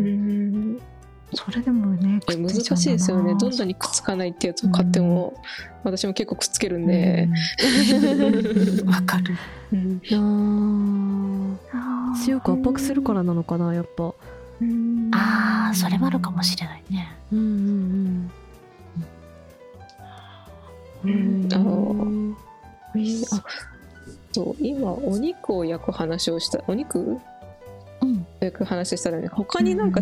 [0.00, 0.78] うん、
[1.34, 3.34] それでもねえ難しいですよね。
[3.38, 5.34] どんなにくっつかないってやつを買っても、
[5.84, 7.28] 私も結構くっつけるんで、
[8.86, 9.36] わかる。
[9.72, 10.00] うん。
[10.10, 12.24] あー。
[12.24, 14.14] 強く圧迫するからなのかなやっぱ。
[15.12, 17.14] あーそれもあるかもしれないね。
[17.32, 18.30] うんうん
[21.04, 21.44] うん。
[21.44, 21.52] うん。
[21.52, 22.36] あのうん。
[22.94, 23.44] えーあ
[24.32, 27.18] そう今お肉を焼く話をしたお肉？
[28.00, 28.26] うん。
[28.40, 30.00] 焼く話したらね他になんか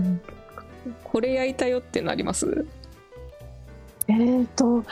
[1.05, 2.66] これ焼いたよってのあります、
[4.09, 4.85] えーと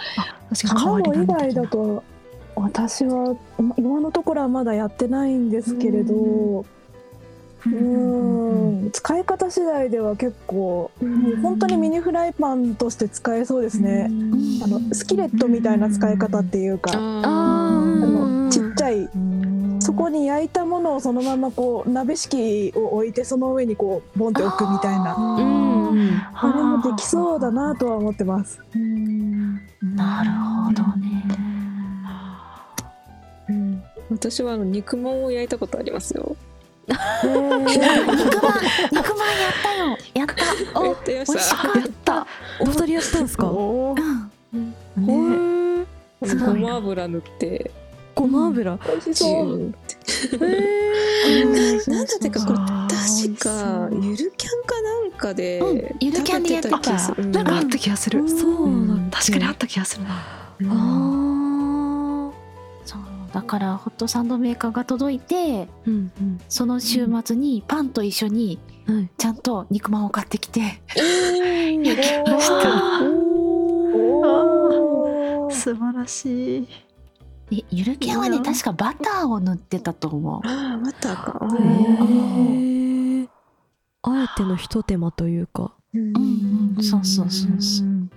[0.50, 2.04] 確かに変わり卵以種外だと
[2.56, 8.90] 私は今今のところはまだやってないんですけれどうーん。
[8.92, 14.10] 使い方次第では結構もう本当にミニフライパンとして使えそうですね。
[14.62, 19.08] あのスキレットみたいな使い方っていうかあのちっちゃい
[19.84, 25.14] そこに焼いたものをそのままこう鍋敷を置いてその上にこうボンって置くみたいな。
[25.14, 28.62] あれもできそうだなとは思ってます。
[29.82, 31.22] なるほどね。
[33.50, 33.82] うん。
[34.10, 36.34] 私はあの肉まんを焼いたことありますよ。
[36.86, 39.98] 肉まん肉まんやったよ。
[40.14, 40.80] やった。
[40.82, 41.56] やってま美味しした。
[41.56, 42.26] かった。
[42.60, 43.50] お二人やったんですか？
[43.50, 44.74] うん。
[44.96, 45.86] へね。
[46.22, 47.70] ごま油塗って
[48.24, 48.78] ごま油。
[48.86, 49.58] 美味しジそう。
[49.58, 51.90] ュー。
[51.90, 57.26] なんだってかこれ確かゆるキャンかなんかでうんゆるキャンでやってた食べ気がする。
[57.30, 59.18] なんかあった気がする、ーそううんだ。
[59.18, 60.10] 確かにあった気がするな、
[60.60, 60.70] うん。
[62.30, 62.32] あ
[62.84, 63.00] そう
[63.32, 66.10] だからホットサンドメーカーが届いてーうん。
[66.48, 68.58] その週末にパンと一緒に
[69.18, 70.60] ちゃんと肉まんを買ってきて。
[71.84, 73.00] 焼きました。
[75.50, 76.68] 素晴らしい
[77.50, 80.40] でゆるキャンはね確かバターを塗ってたと思う。
[80.46, 81.46] ああバターか。
[81.58, 83.28] へえ
[84.02, 85.74] あえてのひと手間というか。
[85.94, 86.74] うんうん。
[86.76, 86.82] うん。
[86.82, 87.86] そうそうそうそう。
[87.86, 88.10] うん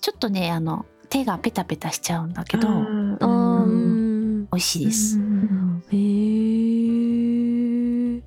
[0.00, 3.24] ちょっとねあの手がペタペタしちゃうんだけどあー。
[3.24, 5.18] うん美味しいです。
[5.92, 5.96] へ
[8.16, 8.22] え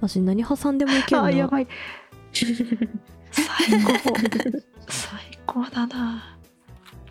[0.00, 1.66] 私何挟んでもいけるなあやばい。
[2.32, 3.92] 最高。
[4.88, 6.35] 最高だな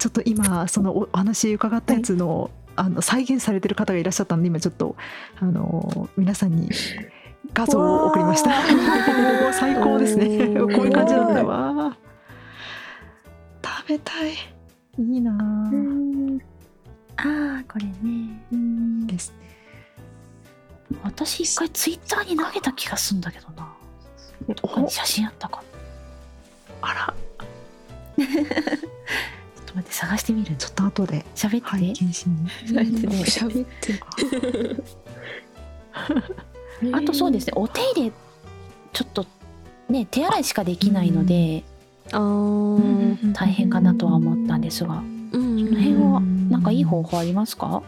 [0.05, 4.95] ちょっと今そのおお話伺ったやつの,、あの再現されてる方がいらっしゃったんで今ちょっと
[5.39, 6.69] あの皆さんに
[7.53, 8.51] 画像を送りました。
[9.53, 10.27] 最高ですね。
[10.59, 11.97] こういう感じなんだわ。
[13.63, 14.33] 食べたい。
[14.99, 15.31] いいな。
[17.17, 18.43] ああこれね。
[19.07, 20.99] ですね。
[21.01, 23.73] 私一回ツイッターに投げた気がするんだけどな。
[24.87, 25.63] 写真あったか
[26.81, 27.13] あら
[29.75, 30.55] と待って探してみる。
[30.55, 31.25] ちょっと後で。
[31.35, 32.49] 喋って、拝見しに。
[32.65, 33.15] 喋ってね。
[33.23, 33.99] 喋って。
[36.93, 37.53] あとそうですね。
[37.55, 38.11] お手入れ
[38.93, 39.25] ちょっと
[39.89, 41.63] ね手洗いしかできないので、
[42.11, 43.33] あー。
[43.33, 44.95] 大変かなとは思ったんですが。
[44.95, 45.31] うん。
[45.31, 47.81] この辺はなんかいい方法ありますか？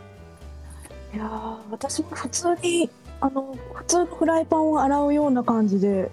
[1.14, 2.90] いやー私も普通に
[3.22, 6.12] あの普通のフライパンを洗うような感じで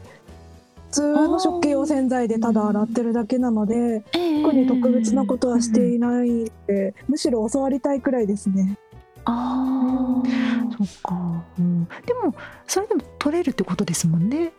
[0.90, 4.04] 普通の食器用洗剤でただ洗ってるだけなので
[4.44, 8.78] 特に特別なことはしていないのでむしろ教わりたいくらいですね。
[9.24, 10.44] あー。
[10.76, 12.34] そっか、うん、でも
[12.66, 14.52] それでも取れるってことですもんね。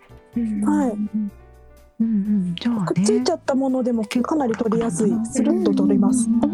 [0.66, 0.92] はい。
[0.92, 1.32] うん
[2.00, 2.56] うん。
[2.56, 5.12] じゃあくっついねちゃったものでもかなり取りやすい。
[5.26, 6.28] スルッと取れます。
[6.42, 6.48] パ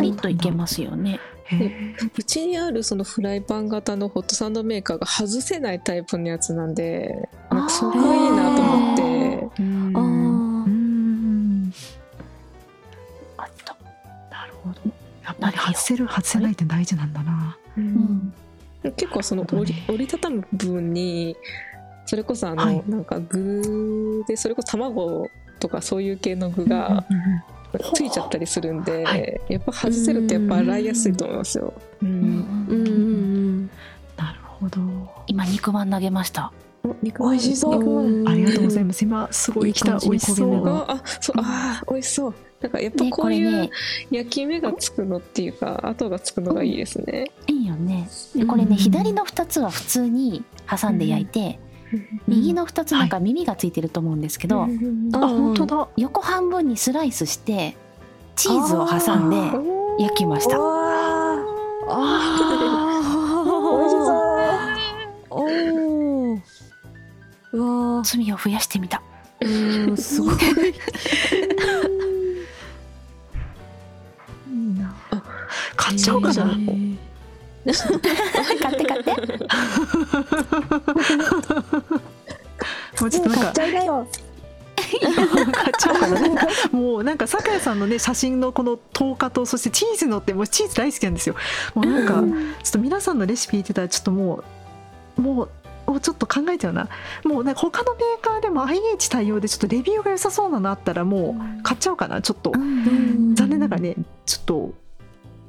[0.00, 1.18] リッといけますよね。
[2.16, 9.62] うちにあるそのフライパン型のホットサンドメーカーが外せないタイプのやつなんでなんかそこがいいなと思って。
[9.62, 9.92] うん。
[9.94, 10.33] あ
[15.44, 17.56] やっぱり外せる外せないって大事なんだな。
[17.76, 18.32] うん。
[18.96, 21.36] 結構その折り折りたたむ部分に
[22.06, 22.82] それこそあの、はい。
[22.86, 25.30] なんか具でそれこそ卵
[25.60, 27.04] とかそういう系の具が
[27.94, 29.40] ついちゃったりするんで、はい。
[29.48, 31.72] やっぱ外せるとやっぱ洗いやすいと思いますよ。
[32.02, 33.70] ううんんうんうん。
[34.16, 34.80] なるほど。
[35.26, 36.52] 今肉まん投げました
[37.02, 37.82] 美味しそう。
[37.82, 38.28] うん。
[38.28, 39.02] ありがとうございます。
[39.04, 39.98] 今すごい来た。
[39.98, 40.68] 美味しそう。
[40.68, 41.36] ああそう。
[41.38, 42.34] あー美味しそう。
[42.60, 43.70] なんかやっぱねこういうこれね
[44.10, 47.30] 焼き目がつくのっていうか跡がつくのがいいですね。
[47.46, 48.08] いいよね。
[48.34, 51.58] でこれね左の2つは普通に挟んで焼いて
[52.26, 55.88] 右の2つなんか耳がついてると思うんですけど、あ本当だ。
[55.96, 57.76] 横半分にスライスして
[58.36, 60.58] チーズを挟んで焼きました。
[60.58, 61.44] わー。
[61.86, 62.83] あ
[67.58, 68.04] わー。
[68.04, 69.02] 罪を増やしてみた。
[69.40, 69.48] う
[69.92, 70.34] んすごい。
[70.34, 70.38] い
[74.50, 74.94] いな。
[75.76, 76.44] 買っちゃおうかな。
[76.44, 76.96] へー。
[78.60, 79.14] 買って買って。
[83.00, 83.44] もうちょっとなんか。
[83.44, 84.06] 買っちゃいなよ。
[84.76, 84.94] 買っ
[85.78, 86.20] ちゃおうかな。
[86.20, 91.36] なんかもうなんか酒井さんのね写真のこの10日とそしてチーズのってもうチーズ大好きなんですよ。
[91.74, 92.22] もうなんか
[92.62, 94.42] ちょっと皆さんのレシピ聞いてたらちょっとも
[95.16, 95.48] うもう
[95.86, 96.88] もうちょっと考えちゃうな。
[97.24, 102.52] もうなんか他のメーカーでも IH 対応でちょっとレビューが良さそうなのあったらもう買っちゃおうかなちょっと。
[102.54, 103.34] うん。
[103.34, 104.74] 残念ながらねちょっと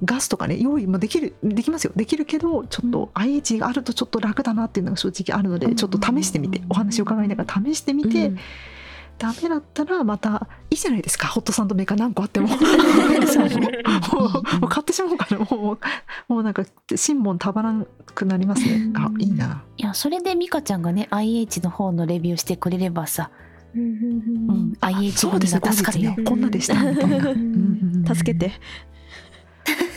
[0.04, 1.94] ガスとかね用意もできるできますよ。
[1.96, 8.40] できるけどちょっと IH があるとちょっと楽だなっていうのが正直あるのでちょっと試してみてお話を伺いながら試してみて、うん
[9.18, 11.28] ダメだったらまたいいじゃないですか。
[11.28, 12.48] ホットサンドメーカー何個あっても。
[12.54, 12.60] もう
[14.60, 15.40] もう買ってしまおうかな。
[15.40, 16.64] もうもうなんか
[16.96, 18.92] 心門たまらなくなりますね。
[18.96, 19.64] あいいな。
[19.78, 23.32] いやそれで美香ちゃんがね IH の方のレビューしてくれればさ、
[23.76, 25.62] うん、IH そうですね。
[25.62, 26.24] が助かるよ、ね。
[26.24, 26.76] こんなでした。
[26.84, 28.54] みた助けて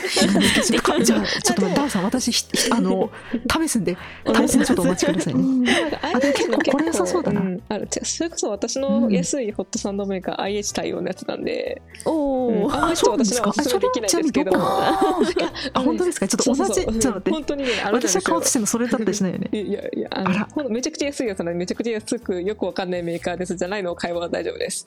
[0.63, 2.33] ちょっとダンさん私
[2.71, 3.11] あの
[3.51, 5.71] 試すんで試すんでちょっとお待ちくださいね。
[6.03, 7.41] あでも結構これ良さそうだな。
[7.41, 7.63] うん。
[7.69, 12.73] あそれこそ私の安いホットサンドメーカー IH 対応のやつなんで、おおうん。
[12.75, 14.53] あんまりちょっと私のはおすすめできないんですけど。
[14.59, 16.29] あ本当ですか？
[16.29, 16.85] ちょっと同じそうそう。
[16.93, 17.31] そうちょっと待って。
[17.31, 19.49] 本当にね私が買おうとしてもそれだったりしないよね。
[19.57, 23.55] いやいやあのめちゃくちゃ安いやつなのでめちゃくちゃ安くよくわかんないメーカーです。
[23.57, 24.87] じゃないのを買えば大丈夫です。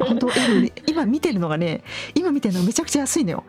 [0.00, 0.28] 本当
[0.86, 1.82] 今見てるのがね
[2.14, 3.44] 今見てるのがめちゃくちゃ安いのよ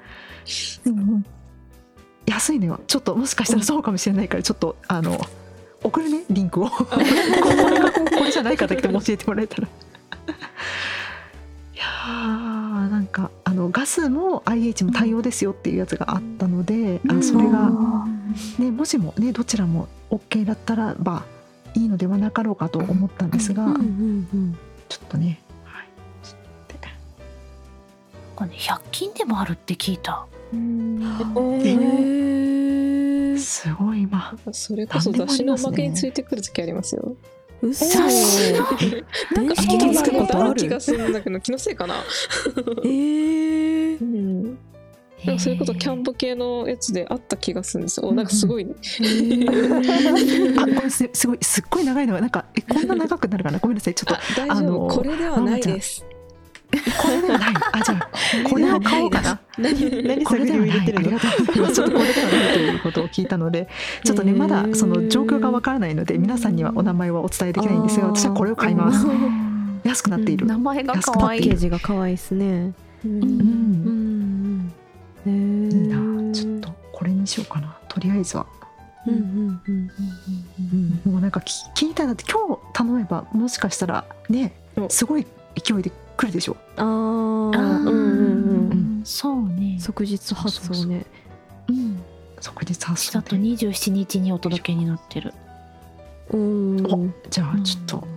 [2.25, 2.79] 安いのよ。
[2.87, 5.19] ちょっともしかしたらそうかもしれないからちょっとあの
[5.83, 6.69] 送るねリンクを。
[6.69, 9.67] これがこれじゃないかだけでも教えてもらえたら。
[9.67, 9.69] い
[11.79, 17.71] やーなんかあのガスも IH も対応ですよっていうやつがあったので、あそれが、
[18.59, 21.23] ね、もしもねどちらも OK だったらば
[21.75, 24.57] いいのではなかろうかと思ったんですが、うんうんうん
[24.89, 25.87] ちょっとね、はい、
[26.23, 26.87] ちょっと待って
[28.35, 30.25] これね100均でもあるって聞いた
[33.37, 34.35] すごい今。
[34.51, 37.15] それこそ雑誌のおまけについてくる時ありますよ。
[37.61, 37.85] 嘘。
[37.85, 38.65] 雑誌の
[39.35, 40.55] 電子機器気がつくことある？
[40.55, 41.95] 気がるするんだけど気のせいかな。
[42.83, 44.01] えー。
[44.01, 44.57] うん。
[45.25, 48.07] なんかそれこそキャンプ系のやつであった気がするんですよ。
[48.07, 48.75] おなんかすごい、 あこ
[50.83, 52.13] れすすごいすっごい長いの。
[52.13, 53.57] がなんかえこんな長くなるかな？
[53.57, 53.95] ごめんなさい。
[53.95, 56.05] ちょっとあ大丈あの夫これではないです。
[56.69, 57.53] これではない。
[57.73, 58.09] あじゃあ
[58.49, 59.39] これを買おうかな。
[59.57, 61.19] 何何探りを入れてるの？
[61.19, 63.69] ちょっとこれではないということを聞いたので
[64.03, 69.07] ちょっとねまだその状況がわからないので皆さんにはお名前はお伝えできないんですが私はこれを買います。
[69.83, 70.45] 安くなっている。
[70.45, 71.41] 名前が可愛い。
[71.41, 72.73] パッケージが可愛いですね。
[73.05, 74.71] うん。
[75.25, 75.31] いい
[75.87, 78.45] なーちょっとこれにしようかなとりあえずは
[79.07, 79.13] うん。
[79.13, 79.61] うん。
[79.67, 79.91] うん。
[81.05, 81.11] うん。
[81.13, 81.31] もうなん。
[81.31, 86.57] かき聞いたて今日頼めばもしかしたらねおすごい勢いで来るでしょ？
[86.75, 86.85] あー。
[86.85, 89.01] あうんうんうん。
[89.03, 89.77] ーそうね。
[89.79, 91.05] 即日発送ね。
[91.69, 92.01] うん。
[92.41, 95.33] 即日発だと送で27日にお届けになってる。
[96.31, 96.85] うん。
[96.85, 98.07] おじゃあちょっと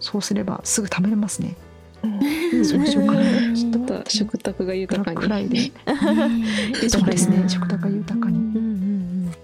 [0.00, 1.54] そうすればすぐ食べれますね。
[2.02, 2.64] うん。
[2.64, 3.22] そうしようかな
[3.54, 5.16] ちょっと食卓がブ豊かに。
[5.16, 7.36] ラックフライデねーそうですね。
[7.36, 7.48] うん。
[7.48, 8.38] 食卓が豊かに。
[8.38, 9.34] うんうんうん。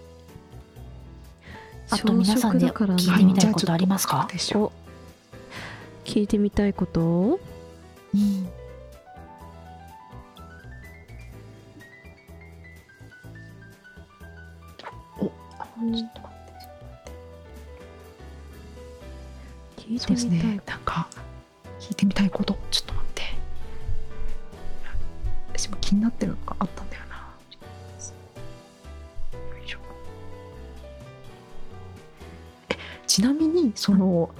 [1.90, 4.26] あと皆さんで聞いてみたいことありますか？
[6.04, 7.38] 聞いてみたいこと？
[8.16, 8.48] うん。
[19.76, 20.32] 聞いそうですて。
[20.34, 20.50] みたい。
[20.50, 20.60] ね。
[20.66, 21.06] なんか
[21.78, 22.56] 聞いてみたいこと。
[22.70, 23.22] ちょっと待って。
[25.52, 27.16] 私も気になってるのがあったんだよな。
[33.06, 34.30] ちなみにその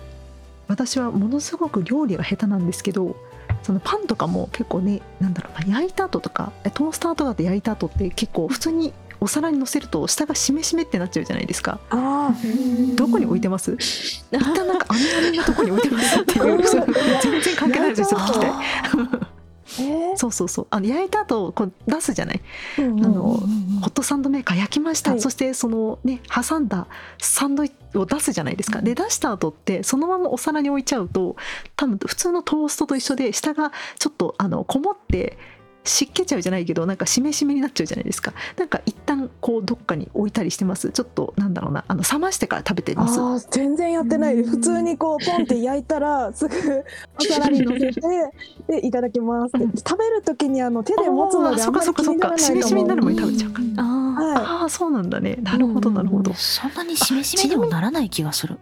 [0.69, 3.17] 私はものすごく料理が下手なんですけど
[3.67, 11.81] そのパンとかも結構ねなんだろうな焼いた後とかえトースターとかで焼いた後って結構普通にお皿に乗せると下がしめしめってなっちゃうじゃないですか。
[11.91, 12.33] あ
[12.95, 13.73] どこに置いてます？
[13.79, 15.01] 一旦なんか網
[15.31, 16.63] 網のとこに置いてますっていう
[17.23, 18.51] 全然関係ないですよ聞きたい。
[18.51, 18.61] あ
[19.81, 20.17] えー？
[20.17, 20.67] そうそうそう。
[20.71, 22.41] あの焼いた後こう出すじゃない？
[22.79, 23.81] うんあのうんうん。
[23.81, 25.21] ホットサンドメーカー焼きました、はい。
[25.21, 26.87] そしてそのね挟んだ
[27.19, 28.83] サンドイッチを出すじゃないですか。
[28.83, 31.37] で出した後ってそのままお皿に置いちゃうと
[31.77, 35.39] 多分普通のトーストと一緒で下がちょっとあのこもって
[35.87, 38.33] 湿気ちゃうじゃないけどなんかしめしめになっちゃうじゃないですか。
[38.57, 40.91] なんか一旦こうどっかに置いたりしてます。
[40.91, 41.85] ちょっとなんだろうな。
[41.89, 43.21] あの冷ましてから食べてます。
[43.21, 44.43] あー全然やってない。
[44.43, 46.55] 普通にこうポンって焼いたらすぐ
[47.19, 48.01] お皿に乗せて
[48.69, 53.83] でいただきます食べる時にあの手で持つのであんまり気にならないとしめしめになる前に食べちゃうから。
[53.83, 55.37] あはああそうなんだね。
[55.43, 58.59] なるほどなるほど、そんなにしめしめにもならない気がする。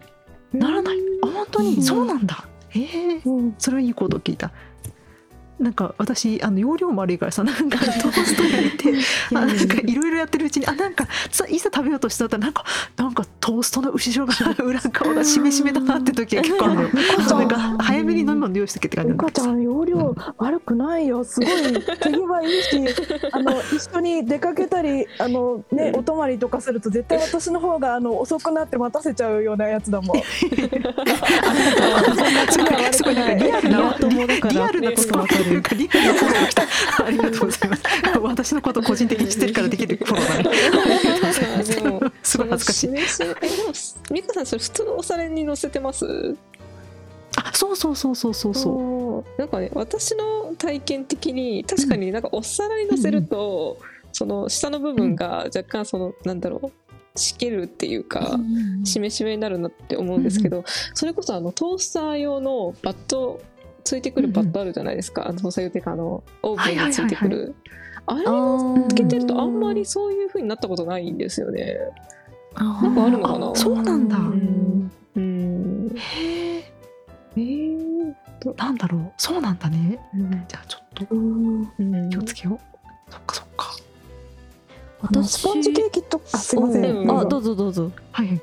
[0.53, 0.97] ならない。
[1.23, 1.83] あ本当に、うん。
[1.83, 2.45] そうなんだ。
[2.73, 4.51] ええい、うん、それはいいことを聞いた
[5.59, 8.93] なんか私あの容量も悪いからさなんかトースト焼 いて
[9.33, 12.65] あなんかいろいろやってるうちにあなんかさいざ食べようとしたらなんか
[12.97, 16.81] なんかトーストの後ろ側裏側がしめしめだなって時が結構あるの。
[16.83, 21.23] よなんか早めに飲み物用意してけって感じゆかちゃん容量悪くないよ。
[21.23, 21.49] すごい
[22.01, 22.81] 手際いいし
[23.31, 30.17] あの一緒に出かけたりあのねお泊まりとかすると絶対私の方があの遅くなって待たせちゃうようなやつだもん。
[30.17, 30.23] す
[32.59, 33.95] ごいすごいなんかリアルな
[34.49, 36.63] リアルなツッコミというかリアルなフォローが来た。
[37.05, 37.83] ありがとうございます。
[38.21, 40.49] 私のこと個人的に知ってるからできるフォローだね。
[40.49, 42.37] ありがとうございます。
[42.37, 43.73] ごい恥ずかしいえでも
[44.13, 46.35] 美香さんそれ普通のお皿に乗せてます？
[47.37, 48.63] あそうそうそうそうそうそう。
[48.63, 53.77] そうなんかね私の体験的に確かになんかお皿に乗せると、
[54.11, 58.37] その下の部分が若干そのなんだろうしけるっていうか、
[58.83, 63.41] しめしめになるなって思うんですけど、それこそあのトースター用のバット
[63.85, 67.55] ついてくるバットあるじゃないですか、あのトースター用っていうかあのオーブンについてくる、
[68.07, 71.77] あれをつけてるとあんまりそういう風になったことないんですよね。
[72.55, 73.51] なんかあるのかな？
[73.51, 74.17] あそうなんだ。
[74.17, 74.91] うん。
[75.15, 75.95] うん。
[75.95, 76.71] へえ
[77.37, 78.15] えー
[78.57, 79.13] なんだろう。
[79.17, 79.99] そうなんだね。
[80.47, 82.09] じゃあちょっとうん。
[82.09, 82.59] 気をつけよ
[83.09, 83.75] う、そっかそっか。
[85.01, 87.91] あのスポンジケーキとあすいません、うんあどうぞどうぞ。
[88.11, 88.41] はいはい。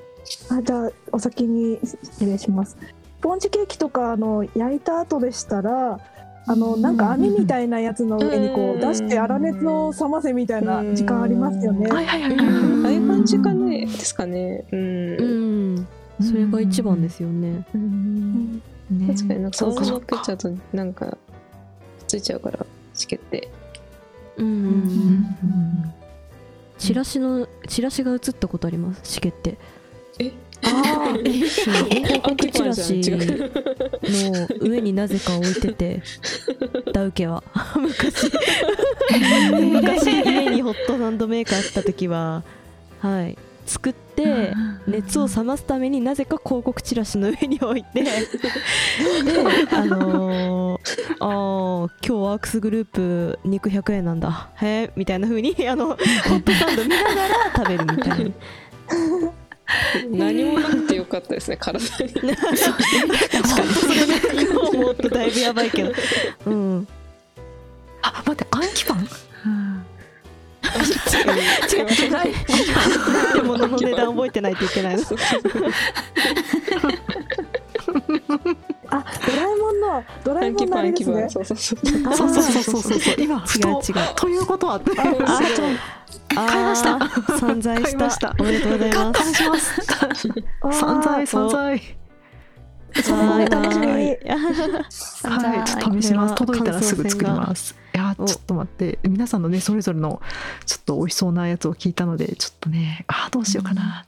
[0.51, 2.76] あじゃあお先に失礼します。
[3.22, 6.00] スポンジケーキとかあの焼いた後でしたら
[6.44, 11.88] あのなんか網みたいなやつの上にこう出して粗熱を冷ませみたいな時間ありますよね。
[11.88, 12.46] はいはいはいはい
[12.84, 12.96] ああい。
[12.98, 14.64] う感じかねですかね。
[14.72, 14.80] うん。
[15.20, 15.88] うん。
[16.20, 17.64] それが一番ですよね。
[17.72, 18.54] うん。
[18.90, 19.06] ね。
[19.14, 21.16] 確かになんかそのままそう食っちゃうとなんか
[22.08, 23.48] ついちゃうからしけって。
[24.36, 24.66] うんうんううん。
[24.66, 24.76] うん。
[24.80, 25.94] ん
[26.76, 29.00] チラシのチラシが映ったことあります？
[29.04, 29.58] しけって
[30.62, 33.02] あ広告チラシ。
[34.04, 36.02] の上になぜか置いてて
[36.92, 37.42] ダウケは。
[37.76, 38.30] 昔。
[39.50, 40.06] 昔。
[40.06, 42.42] 家にホットサンドメーカーあった時は
[43.00, 43.36] はい。
[43.64, 44.52] 作って
[44.88, 48.10] 熱を冷ますためになぜか広告チラシの上に置いてで
[49.70, 50.80] あのー、
[51.20, 54.50] あー今日ワークスグループ肉100円なんだ。
[54.60, 58.30] へえみたいな風にあのホットサンド見ながら食べるみたいな
[60.10, 61.88] 何もなくてよかったですね体に。
[62.14, 62.24] 確か
[64.32, 64.42] に。
[64.42, 65.92] 今思うとだいぶやばいけど。
[66.46, 66.88] うん。
[68.02, 69.08] あ待ってアンキパン？
[70.62, 70.68] 違
[71.24, 71.88] う。
[71.98, 72.10] 違う。
[72.10, 72.26] な ん
[73.34, 75.02] で物の値段覚えてないといけないの
[78.88, 81.28] あドラえもんのドラえもんのあれですね。
[81.30, 81.78] そうそうそう。
[81.82, 84.80] そうそう今違う違うということはあ
[85.26, 85.38] あ
[86.34, 86.99] あ買いました。
[87.38, 88.34] 散財し買いました。
[88.34, 89.32] たおめでとうございます。
[89.32, 89.80] 試します。
[90.72, 91.26] 散財。
[91.26, 91.80] 散財
[92.95, 96.34] はい楽しみはいはい、ちょっと試します。
[96.34, 97.74] 届いたらすぐ作ります。
[97.95, 100.20] いやちょっと待って、皆さんのね、それぞれの
[100.66, 104.05] ちょっと美味しそうなやつを聞いたので、ちょっとね、あーどうしようかな。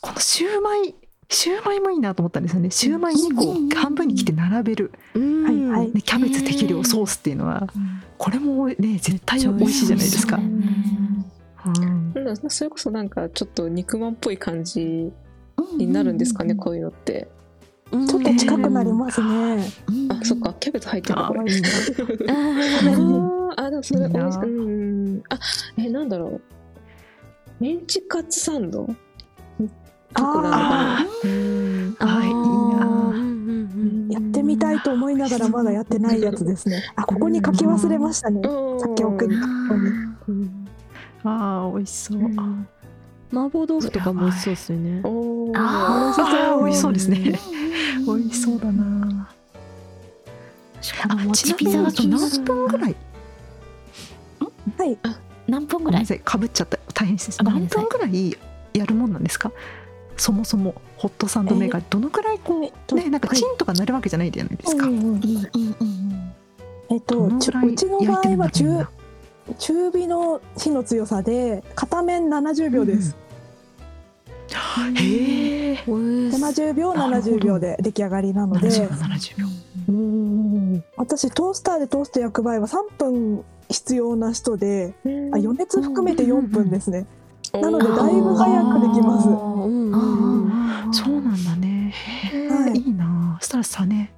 [0.00, 0.94] このシューマイ、
[1.28, 2.70] シューマイもいいなと思ったんですよね。
[2.70, 7.66] シューマイ2個を半分に切って並べる、うんはいはいね、キャベツ適量ソースっていうのは、
[8.16, 10.36] これもね、絶対美味しいじゃないですか。
[10.36, 11.24] うん
[12.14, 15.10] なんだそれこそなんかちょっと肉まんっぽい感じ
[15.76, 17.28] になるんですかね、こういうのって。
[17.90, 19.64] うんちょっと近くなりますね。
[20.08, 21.34] あ、そっか、キャベツ入ってるこ
[23.56, 24.42] あ でもそれいいな美味しい。
[24.44, 24.68] う
[25.18, 25.22] ん。
[25.28, 25.38] あ、
[25.76, 26.40] え、なんだろう。
[27.60, 28.88] メンチカツサンド
[30.14, 31.96] とかなのかなあうん。
[31.98, 32.28] はい。
[32.28, 32.38] いいな
[32.82, 33.10] あー。
[33.10, 33.22] うんう
[34.08, 36.82] んやってみたいと思いながらまだやってないやつですね。
[36.94, 38.40] あ、ここに書き忘れましたね。
[38.42, 38.48] さ
[38.90, 39.34] っき送った
[41.28, 42.18] あー、美味しそう。
[42.18, 42.68] うん。
[43.32, 45.02] 麻婆豆腐とかも美味しそうですよね。
[45.56, 47.16] ああー、美味しそうですね。
[47.18, 47.32] 美
[48.06, 49.28] 美味しそうだな。
[51.02, 52.94] このもちちなみにピザが気にな何る分ぐらい？
[54.78, 54.96] はい。
[55.48, 56.06] 何分ぐらい？
[56.06, 56.78] かぶっちゃった。
[56.94, 57.36] 大変です。
[57.42, 58.36] 何分ぐらい
[58.72, 59.50] やるもんなんですか？
[60.16, 65.18] そもそもホットサンドメーカーどのくらいこう、とねなんかチンとかなるわけじゃないじゃないですか、うんうんうんうん。
[65.18, 66.32] うんうん
[66.88, 68.86] えっと、うちちの場合は中
[69.58, 73.16] 中火の火の強さで片面70秒です。
[74.94, 77.36] へえ70秒なるほど。
[77.36, 79.46] 70秒で出来上がりなので、70 70秒
[79.88, 80.84] うん。
[80.96, 87.06] 私トースターでトースト焼く場合は3分必要な人で、あ余熱含めて4分ですね。
[87.60, 89.28] なのでだいぶ早くできます。
[90.92, 91.92] そうなんだね。
[92.48, 92.78] はい。
[92.78, 93.38] い、いな。
[93.40, 94.12] スタラスさんね。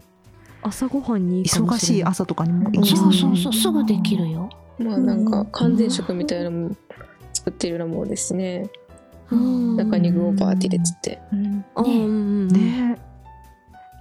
[0.63, 4.51] 朝ごはんに忙しい朝とかにもいいねそうそうそうすぐできるよ。
[4.79, 6.77] まあなんか完全食みたいなのも
[7.33, 8.69] 作ってるようなものですね。
[9.31, 9.77] うん。
[9.77, 11.21] 中に具をバーって入れつって。
[11.33, 11.65] うん。
[11.75, 11.89] あうん。
[11.89, 11.95] う
[12.47, 12.99] んね。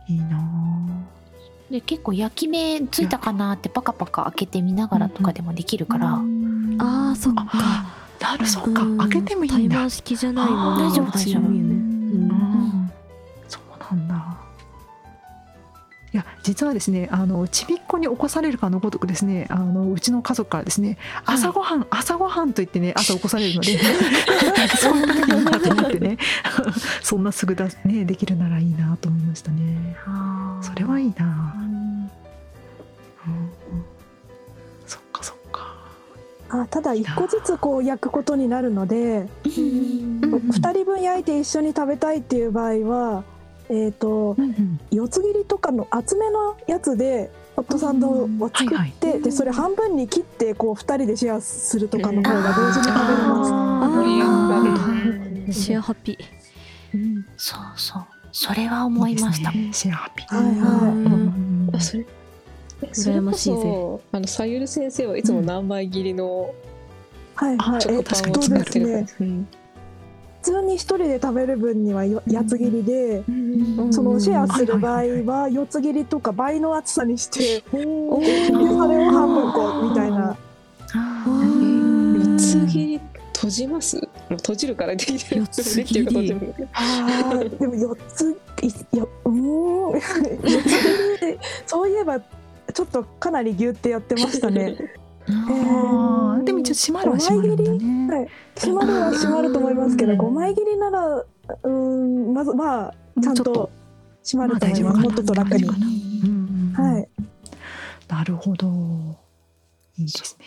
[0.07, 0.41] いいな。
[1.69, 7.45] で結構焼き目ついたかなってパカパカ開けてみながらとかでもできるから、あーそっか。
[7.53, 8.97] あなるそうかうん。
[8.97, 9.77] 開けてもいいんだ。
[9.77, 11.41] タイ式じゃないもん大丈夫大丈夫。
[11.41, 11.47] ね。
[11.49, 12.91] うん。
[13.47, 14.37] そうなんだ。
[16.13, 23.77] いや実はですねあのちびっこに起こされるかのごとくですねあのうちの家族からですね朝ごはん、朝ごはんと言ってね朝起こされるので
[24.79, 26.17] そういう時にいいなと思ってね
[27.03, 29.95] そんなすぐだねできるならいいなと思いましたね。
[30.61, 31.55] それはいいな、
[36.49, 40.17] あただ1個ずつこう焼くことになるので、うん
[40.47, 43.23] 2人分焼いて一緒に食べたいっていう場合は、
[43.69, 44.79] えー、とうんうん。
[44.91, 53.45] 四つ切りとかの厚めのやつでホットサンドを作って、はいはいでそれ半分に切ってこう2人でシェアするとかの方が同時に食べれま
[55.53, 55.61] す。
[55.61, 56.17] シェアハピ
[57.37, 58.05] そうそう。
[58.31, 59.51] それは思いました。
[59.51, 59.69] ね。
[59.73, 60.51] シェアハピはいはい。
[60.51, 61.69] うん。
[61.73, 62.05] あそれ
[62.81, 63.61] 羨ましいぜ。
[63.61, 66.53] そあのさゆる先生はいつも何枚切りの
[67.35, 67.57] はい。
[67.57, 69.05] はい、チョコパンをえっと作ってる
[70.43, 73.93] 普通に一人で食べる分にはよ八つ切りで、うん。
[73.93, 80.37] そのシェアする場合は四つ切りとか倍の厚さにして、おでそれを半分こうみたいな。
[80.93, 83.01] 四つ切り
[83.35, 83.97] 閉じます？
[83.97, 85.41] もう閉じるからできてる。
[85.41, 86.05] 四つ切り。
[86.05, 89.91] できるか閉じるあーでも四ついやうーん。
[89.99, 92.21] 四つ切りでそういえば
[92.77, 94.77] ちょっとかなりギュってやってましたね。
[95.27, 96.43] あー。
[96.43, 98.15] でも一応閉まるは閉まるんだね。
[98.15, 103.71] はい、閉まるは閉まると思いますけど5枚切りならうーんまずまあちゃんとと
[104.23, 105.63] 閉ままあると思います、もっとと楽に。
[106.75, 107.09] はい。
[108.07, 108.67] なるほど。
[109.97, 110.45] いいですね。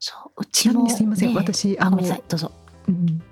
[0.00, 2.24] そううちもちなみにすみません、ね私あのあごめんなさい。
[2.28, 2.50] どうぞ。
[2.88, 3.22] うん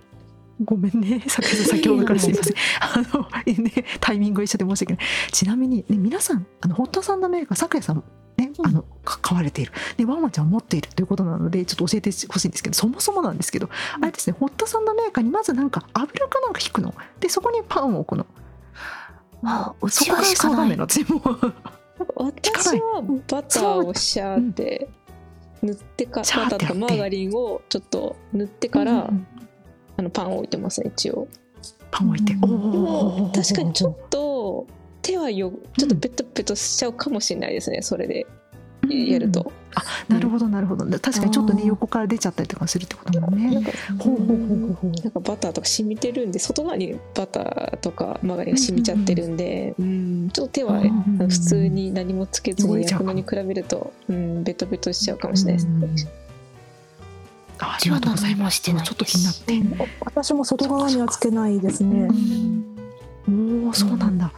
[0.65, 2.55] ごめんね、 先先ほどからすみません。
[2.81, 5.07] あの、ね、タイミングが一緒で申し訳ない。
[5.33, 8.03] ちなみに、ね、皆さん、あのホットサンドメーカー、咲夜さん、
[8.37, 9.73] ね、うんあの、か買われている。
[9.97, 13.69] で、ワンワンちゃんを持っているということなので、ちょっと教えてほしいんですけど、そもそもなんですけど、
[14.01, 16.95] あれですね、ホットサンドメーカーにまずなんか油かなんか引くの？
[17.21, 18.27] で、そこにパンを置くの？
[19.45, 21.23] あうちそこがはしかないそうなのよ、私も。
[22.17, 24.89] 私はバターをシャーって
[25.63, 29.11] 塗ってかシャーってやってバターとかマーガリンをちょっと塗ってから、
[29.99, 31.29] あのパンを置いてますね一応。
[31.91, 32.33] パン置いて。
[32.33, 32.41] うん。
[32.41, 34.67] でおもー確かにちょっと
[35.03, 38.27] 手はよちょっとペトペトしちゃうかもしれないですねそれで。
[38.89, 40.87] やると、あ、なるほどなるほど。
[40.99, 43.51] 確かにちょっとね横から出ちゃったりとかするってことだもんね。
[43.51, 43.65] なん。
[43.65, 44.91] かほうほうほうほうほう。
[44.93, 55.69] なんかバターとか染みてるんで外側にバターとかマーガリンが染みちゃってるんで、うんちょっと手はうんうんうん普通に何もつけずに焼くのに比べると、うん、ベトベトしちゃうかもしれないで
[55.99, 56.07] す。
[56.07, 56.28] ね。
[57.61, 58.61] あありがとうございます。
[58.61, 59.63] うちょっと気になって。
[60.01, 62.09] 私も外側にはつけないですね。
[63.29, 64.33] おお、そうなんだ。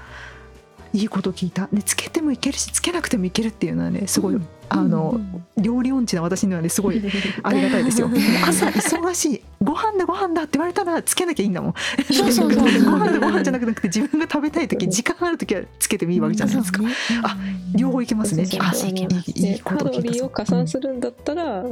[0.93, 1.69] いいこと聞いた。
[1.71, 5.21] ね、つけてもいけるし、つけなくてもいけるっていうのはね、すごい、あの、
[5.57, 7.01] 料理音痴な私にはね、すごい
[7.45, 8.11] ありがたいですよ。
[8.45, 11.75] 朝忙しい、ご飯だご飯だって言われたらつけなきゃいいんだもん。
[12.13, 16.83] そうそうそうご飯だご飯じゃなくて自分が食べたい時、時間ある時はつけてもいいわけじゃないですか。
[17.23, 17.37] あ、
[17.75, 18.43] 両方いけますね。
[18.43, 21.65] あ、いけますいけますいいいこと聞いたリーを加算するんだったら、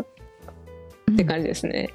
[1.09, 1.90] って感じですね。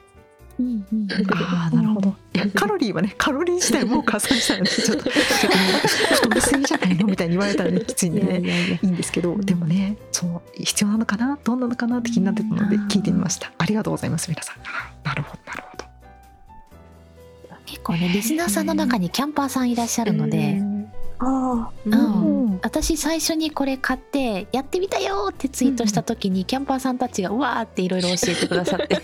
[0.59, 2.16] ああなるほど。
[2.53, 5.20] カロリーはねカロリー自体もう加算したのでちょっとちょっと
[6.16, 7.07] 太りすぎじゃないの？
[7.07, 11.39] みたいに言われたらねきついんでねいいんですけどでもねそう必要なのかな？
[11.43, 13.51] どんなのかなって気になってたので聞いてみました。
[13.57, 14.57] ありがとうございます皆さん。
[14.59, 15.86] あなるほどなるほど。
[17.66, 20.64] 結構ねリスナーさんの中にキャンパーさんいらっしゃるので、あう
[21.24, 21.67] ん。
[21.86, 22.59] うん。
[22.61, 28.95] 私最初にこれ買ってやってみたよってツイートした時にキャンパーさんたちがうわーっていろいろ教えてくださって。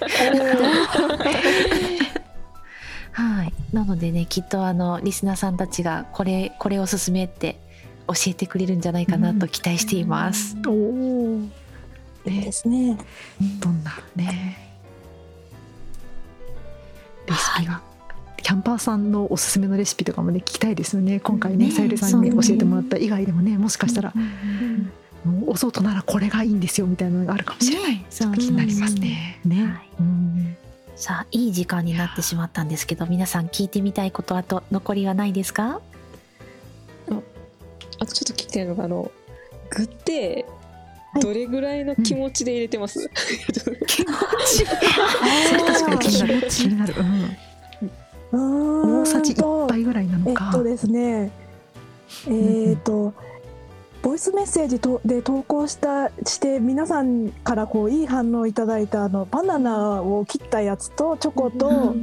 [3.11, 3.53] はい。
[3.73, 7.59] なのでねきっとあのリスナーさんたちがこれこれおすすめって
[8.07, 11.41] 教えてくれるんじゃないかなと期待しています、あ、おお。
[12.25, 12.97] いいですね。
[13.59, 14.57] どんなね。
[17.27, 17.88] レシピが。
[18.49, 21.19] キャンパーさんのおすすめのレシピとかもね聞きたいですよね。
[21.19, 24.11] 今回ねねさゆりさんに教えてもらった以外でもねもしかしたら
[25.23, 29.39] もうお外ならこれがいいんですよみたいなのがあるかもしれない、ねそう気になりますね。
[29.45, 29.89] ね、はい。
[29.99, 30.57] うん。
[30.95, 35.79] さあいい時間になってしまったんですけど皆さん聞いてみたいことあと残りはないですか？
[37.99, 39.11] あとちょっと聞きたいのがあの
[39.69, 40.47] 具って
[41.21, 43.07] どれぐらいの気持ちで入れてます、
[43.85, 44.13] 気持
[44.47, 44.65] ち。
[44.65, 46.47] それ確かに気になる。
[46.49, 47.37] 気になる、うん、
[48.31, 50.49] 大さじ1杯ぐらいなえのか。
[50.49, 51.31] っとですね。
[52.27, 53.13] えっと。
[54.01, 61.93] ボイスメッセージとで投稿したして皆さんからこういい反応いただいたあのバナナを切ったやつとチョコと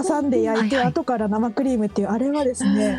[0.00, 2.96] 挟んで焼いて後から生クリームっていうあれはですね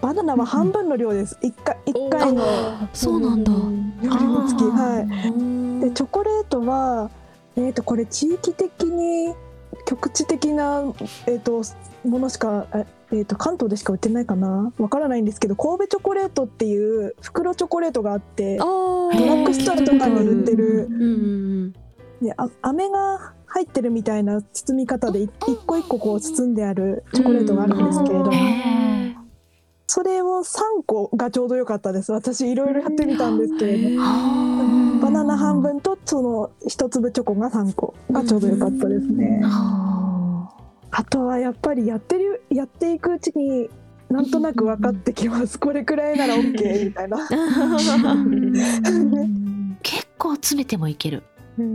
[0.00, 1.38] バナナは半分の量です。
[1.42, 2.42] 一回一回の。
[2.92, 3.52] そうなんだ。
[3.52, 5.80] 量の付きあはい。
[5.80, 7.10] でチョコレートは、
[7.56, 9.34] えー、とこれ地域的に
[9.90, 10.84] 局地的な、
[11.26, 11.64] えー、と
[12.08, 14.72] ものしか、あえー、と関東でしか売ってないかな。
[14.78, 21.72] わからないんですけど神戸チョコレートっていう袋チョコレートがあってあドラッグストアとかに売ってる。
[22.22, 29.16] であ飴が入ってるみたいな包み方でい一個一個こう包んであるチョコレートがあるんですけれども、へ
[29.88, 32.12] それを3個がちょうど良かったです。
[32.12, 35.00] 私いろいろやってみたんですけれどー。
[35.00, 37.94] バナナ半分とその一粒チョコが3個。
[38.10, 39.40] がちょうど良かったですね。
[39.44, 40.48] あ
[41.08, 43.70] とはやっぱりやってるやっていくうちに
[44.08, 45.60] なんとなく分かってきます。
[45.60, 47.18] これくらいなら OK みたいな。
[49.84, 51.22] 結構詰めてもいける。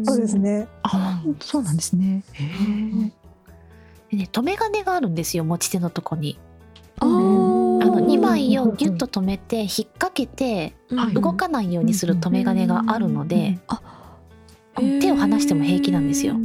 [0.04, 0.68] そうですね。
[0.84, 2.22] あそうなんですね。
[2.34, 2.48] へえ
[4.12, 6.38] でね留め金があるんですよ持ち手のとこに。
[7.00, 13.36] ああーの2枚をギュッと留めて引っ掛けてはい動かないようにする留め金があるので。
[13.38, 14.05] へー
[14.76, 16.36] 手を離しても平気なんですよ。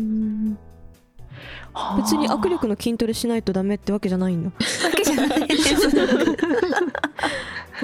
[1.97, 4.55] 別に握力の筋トレしないとダメってわけじゃないんだわ
[4.95, 5.79] けじゃないです、へ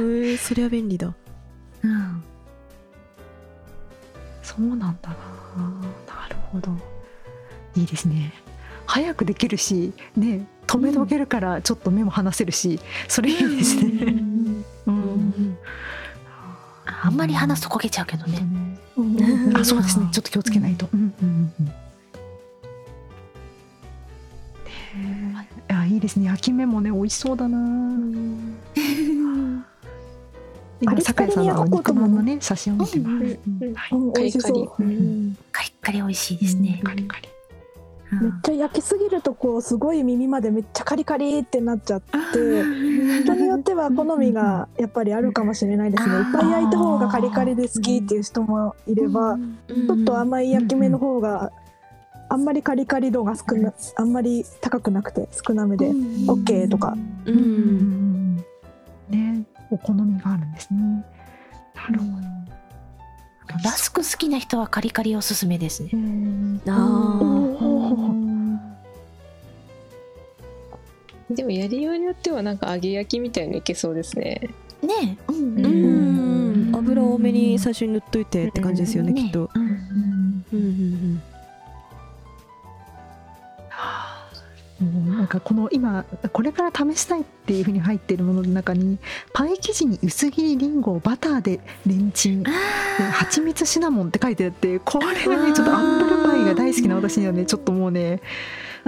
[0.02, 1.14] ーそりゃ便利だ
[1.82, 2.22] うん。
[4.42, 5.16] そうなんだな。
[6.06, 6.72] なるほど。
[7.76, 8.32] いいですね。
[8.86, 12.78] 早くできるしね止めとけるからちょっと目も離せるし
[13.08, 14.14] それいいですね。
[14.86, 15.58] うん。
[16.86, 18.38] あんまり話すと焦げちゃうけどね。
[18.40, 18.65] うん
[19.54, 20.08] あそうですね。
[20.12, 20.88] ちょっと気をつけないと、
[25.68, 26.26] あいいですね。
[26.26, 27.58] 焼き目もね美味しそうだな。
[30.80, 33.38] 今酒井さんの肉まんのね写真を見てます、
[35.52, 37.28] カリッカリ美味しいですね、カリカリ。
[37.28, 37.35] うん
[38.12, 42.14] めっちゃ焼きすぎるとこうすごい耳までめっちゃカリカリってなっちゃって
[43.22, 46.14] 人によっては好みがやっぱりあるかもしれないですね。
[46.16, 49.36] いっぱい焼いた方がカリカリで好きっていう人もいれば
[49.68, 51.50] ちょっと甘い焼き目の方が
[52.28, 56.96] あんまりカリカリ度が少なあんまり高くなくて少なめで OK とか。
[57.24, 57.38] ううん。
[57.38, 58.36] ん
[59.08, 61.04] ねお好みがあるんですね。
[61.74, 62.26] なるほど。
[63.64, 65.90] ラスク好きな人はカリカリおすすめですね。
[66.68, 66.72] あ
[71.30, 74.48] でもやりようによってはなんか揚げ焼きみたいにいけそうですね。
[74.82, 75.18] ね。
[75.28, 76.70] え、うんーううん。
[76.72, 76.76] ん。
[76.76, 79.50] 油多めに最初に塗っといてって感じですよねねきっと。
[79.54, 81.22] うんうんうん。
[84.80, 88.98] うんなんかこの今これから試したいっていうふうに入っているものの中に
[89.32, 98.20] パイ生地に薄切りりんごをバターでレンチンで蜂蜜シナモンって書いてあってこれがねちょっとアップルパイが大好きな私にはねちょっともうね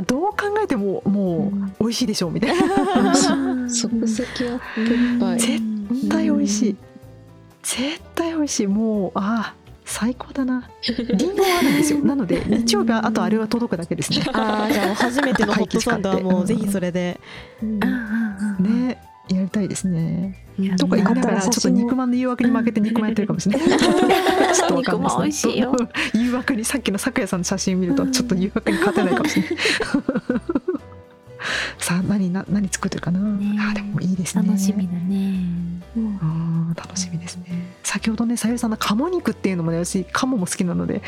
[0.06, 3.68] どう考えてももう美味しいでしょうみたいな。
[3.68, 6.76] 即席アップルパイ絶対美味しい。
[7.62, 8.66] 絶対美味しい。
[8.66, 10.70] もうああ最高だな。
[10.86, 11.98] りんごはあるんですよ。
[12.00, 14.22] なので日曜日はあとあれは届くだけですね。
[14.34, 17.20] ああじゃあもう初めてのホットサンドはもうぜひそれで、
[18.60, 20.42] ねやりたいですね。
[20.42, 20.47] うん
[20.78, 23.68] とか言いながらうんちょっと肉まんの誘惑に負けて肉まんやってるかもしれない。
[23.68, 25.72] ちょっとわかんない肉まん美味しいよ。
[25.72, 25.90] ですね
[26.24, 29.56] 誘惑にさっきの咲夜さんの写真見るとちょっと誘惑に勝てないかもしれない。
[31.78, 34.46] さあ何な何作ってるかな、ねあでもいいですね。
[34.46, 35.44] 楽しみだね。
[35.96, 36.74] うん。
[36.74, 37.44] 楽しみですね。
[37.84, 41.00] 先ほどねさゆりさんの鴨肉っていうのもね私鴨も好きなので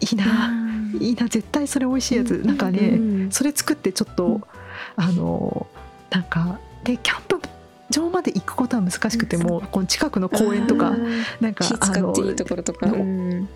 [0.00, 0.52] いいな、
[1.00, 2.96] いいな絶対それ美味しいやつ、なんかね、う
[3.26, 4.40] んそれ作ってちょっと、
[4.96, 5.66] あの
[6.10, 7.40] なんかでキャンプ
[7.90, 10.96] 場まで行くことは難しくても、この近くの公園とか、
[11.40, 13.46] なんか火あの使っていいところとか、の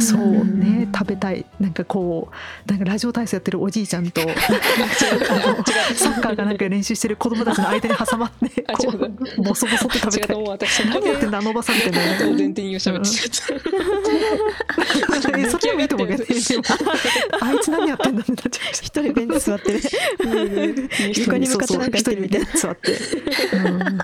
[0.00, 0.86] そうね。
[0.86, 0.92] うん。
[0.92, 1.46] 食べたい。
[1.60, 2.28] なんかこ
[2.66, 4.20] うなんかラジオ体操やってるおじいちゃんと
[5.94, 9.04] サッカーがなんか練習してる子供たちの間に挟まって あこ違う。
[9.04, 10.36] うボソボソって食べたい。
[10.90, 13.56] 何やってんだあのおばさんみたいなお前伝に喋ってしま
[15.16, 16.24] ったえそれでもいいと思うけど
[17.40, 19.80] あいつ何やってんだってなっちゃいました一人ベンチ座ってる
[21.14, 22.46] 床に向かってなんかやってるみたいな。
[22.54, 23.98] 座って、うん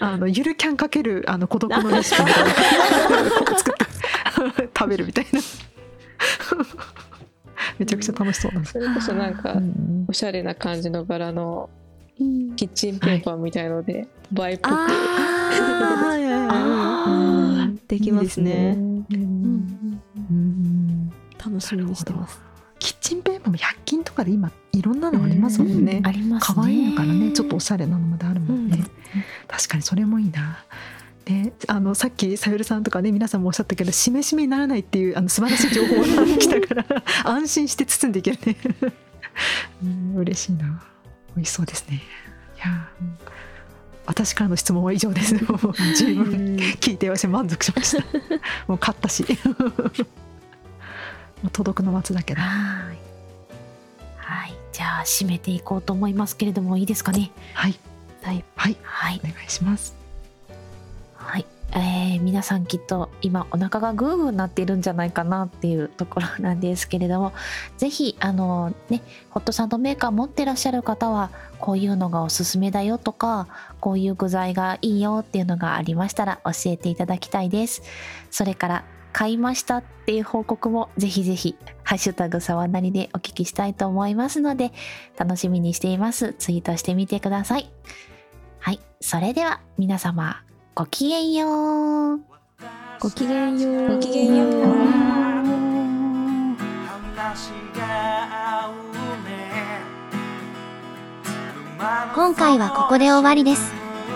[0.00, 2.50] あのゆるキャンかけるあの孤独のレシピみたいな
[3.58, 3.74] 作っ
[4.56, 5.40] て 食べるみたいな。
[7.78, 10.04] めちゃくちゃ楽しそうなんです、それこそなんかうん。
[10.08, 11.70] おしゃれな感じの柄の
[12.16, 12.24] キ
[12.66, 14.06] ッチンペーパーみたいので、映
[14.42, 14.78] えっぽくああ
[16.08, 16.24] はい。
[16.24, 16.38] はいは
[17.58, 17.76] いうん。
[17.86, 18.24] できますね。
[18.24, 18.76] いいですね。
[19.10, 21.10] うん。
[21.44, 22.40] 楽しみにしてます
[22.80, 26.54] キッチンペーパーも100均とかで今いろんなのありますもんね、ありますね。
[26.56, 27.30] 可愛いのからね。
[27.30, 28.84] ちょっとおしゃれなのまであるもんね、うん。
[29.46, 30.64] 確かにそれもいいな。
[31.24, 38.56] であのさっきさゆるさんとかね皆さんもおっしゃったけどしめしめにならないっていうあの素晴らしい情報が来たから 安心して包んでいけるね、
[39.84, 40.82] うん、嬉しいな。
[41.36, 42.02] 美味しそうですね。
[42.56, 43.16] いやうん
[44.06, 45.34] 私からの質問は以上です。
[45.44, 48.02] もう十分聞いて私満足しました。
[48.66, 49.24] もう買ったし
[51.48, 52.98] 届くの待つだけだはい。
[54.16, 54.54] はい。
[54.72, 57.30] じゃあ締めていこうと思いますけれどもいいですかね？
[57.54, 57.74] はい
[58.22, 58.44] はい。
[58.54, 59.26] はいはいお。
[59.26, 59.94] 願いします
[61.14, 61.46] はい。
[61.72, 67.32] えー皆さんきっと今お腹がグーグーなっているんじゃないかなっていうところなんですけれども
[67.78, 73.46] ぜひあのねホットサンドメーカー持ってらっしゃる方はこういうのがおすすめだよとか
[73.80, 77.82] こういう具材がいいよっていうのがありましたら教えていただきたいです
[78.30, 84.72] それから買いましたっていう報告もぜひぜひハッシュタグさわなりでお聞きしたいと思いますので
[85.16, 86.34] 楽しみにしています。
[86.38, 87.70] ツイートしてみてください。
[88.58, 90.42] はいそれでは皆様
[90.74, 92.20] ごきげんよう。
[93.00, 93.96] ごきげんよう。
[93.96, 94.50] ごきげんよう。
[97.20, 98.72] 話が合う
[99.28, 99.80] ね
[102.14, 103.72] 今回はここで終わりです。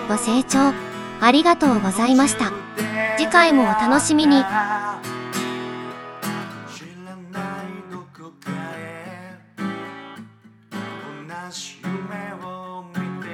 [0.09, 0.75] ご清聴
[1.21, 2.53] ありがとうございました。
[3.17, 4.39] 次回もお楽しみに。
[4.39, 4.47] 知ら
[7.31, 11.95] ないどこかへ同じ夢
[12.45, 13.29] を見て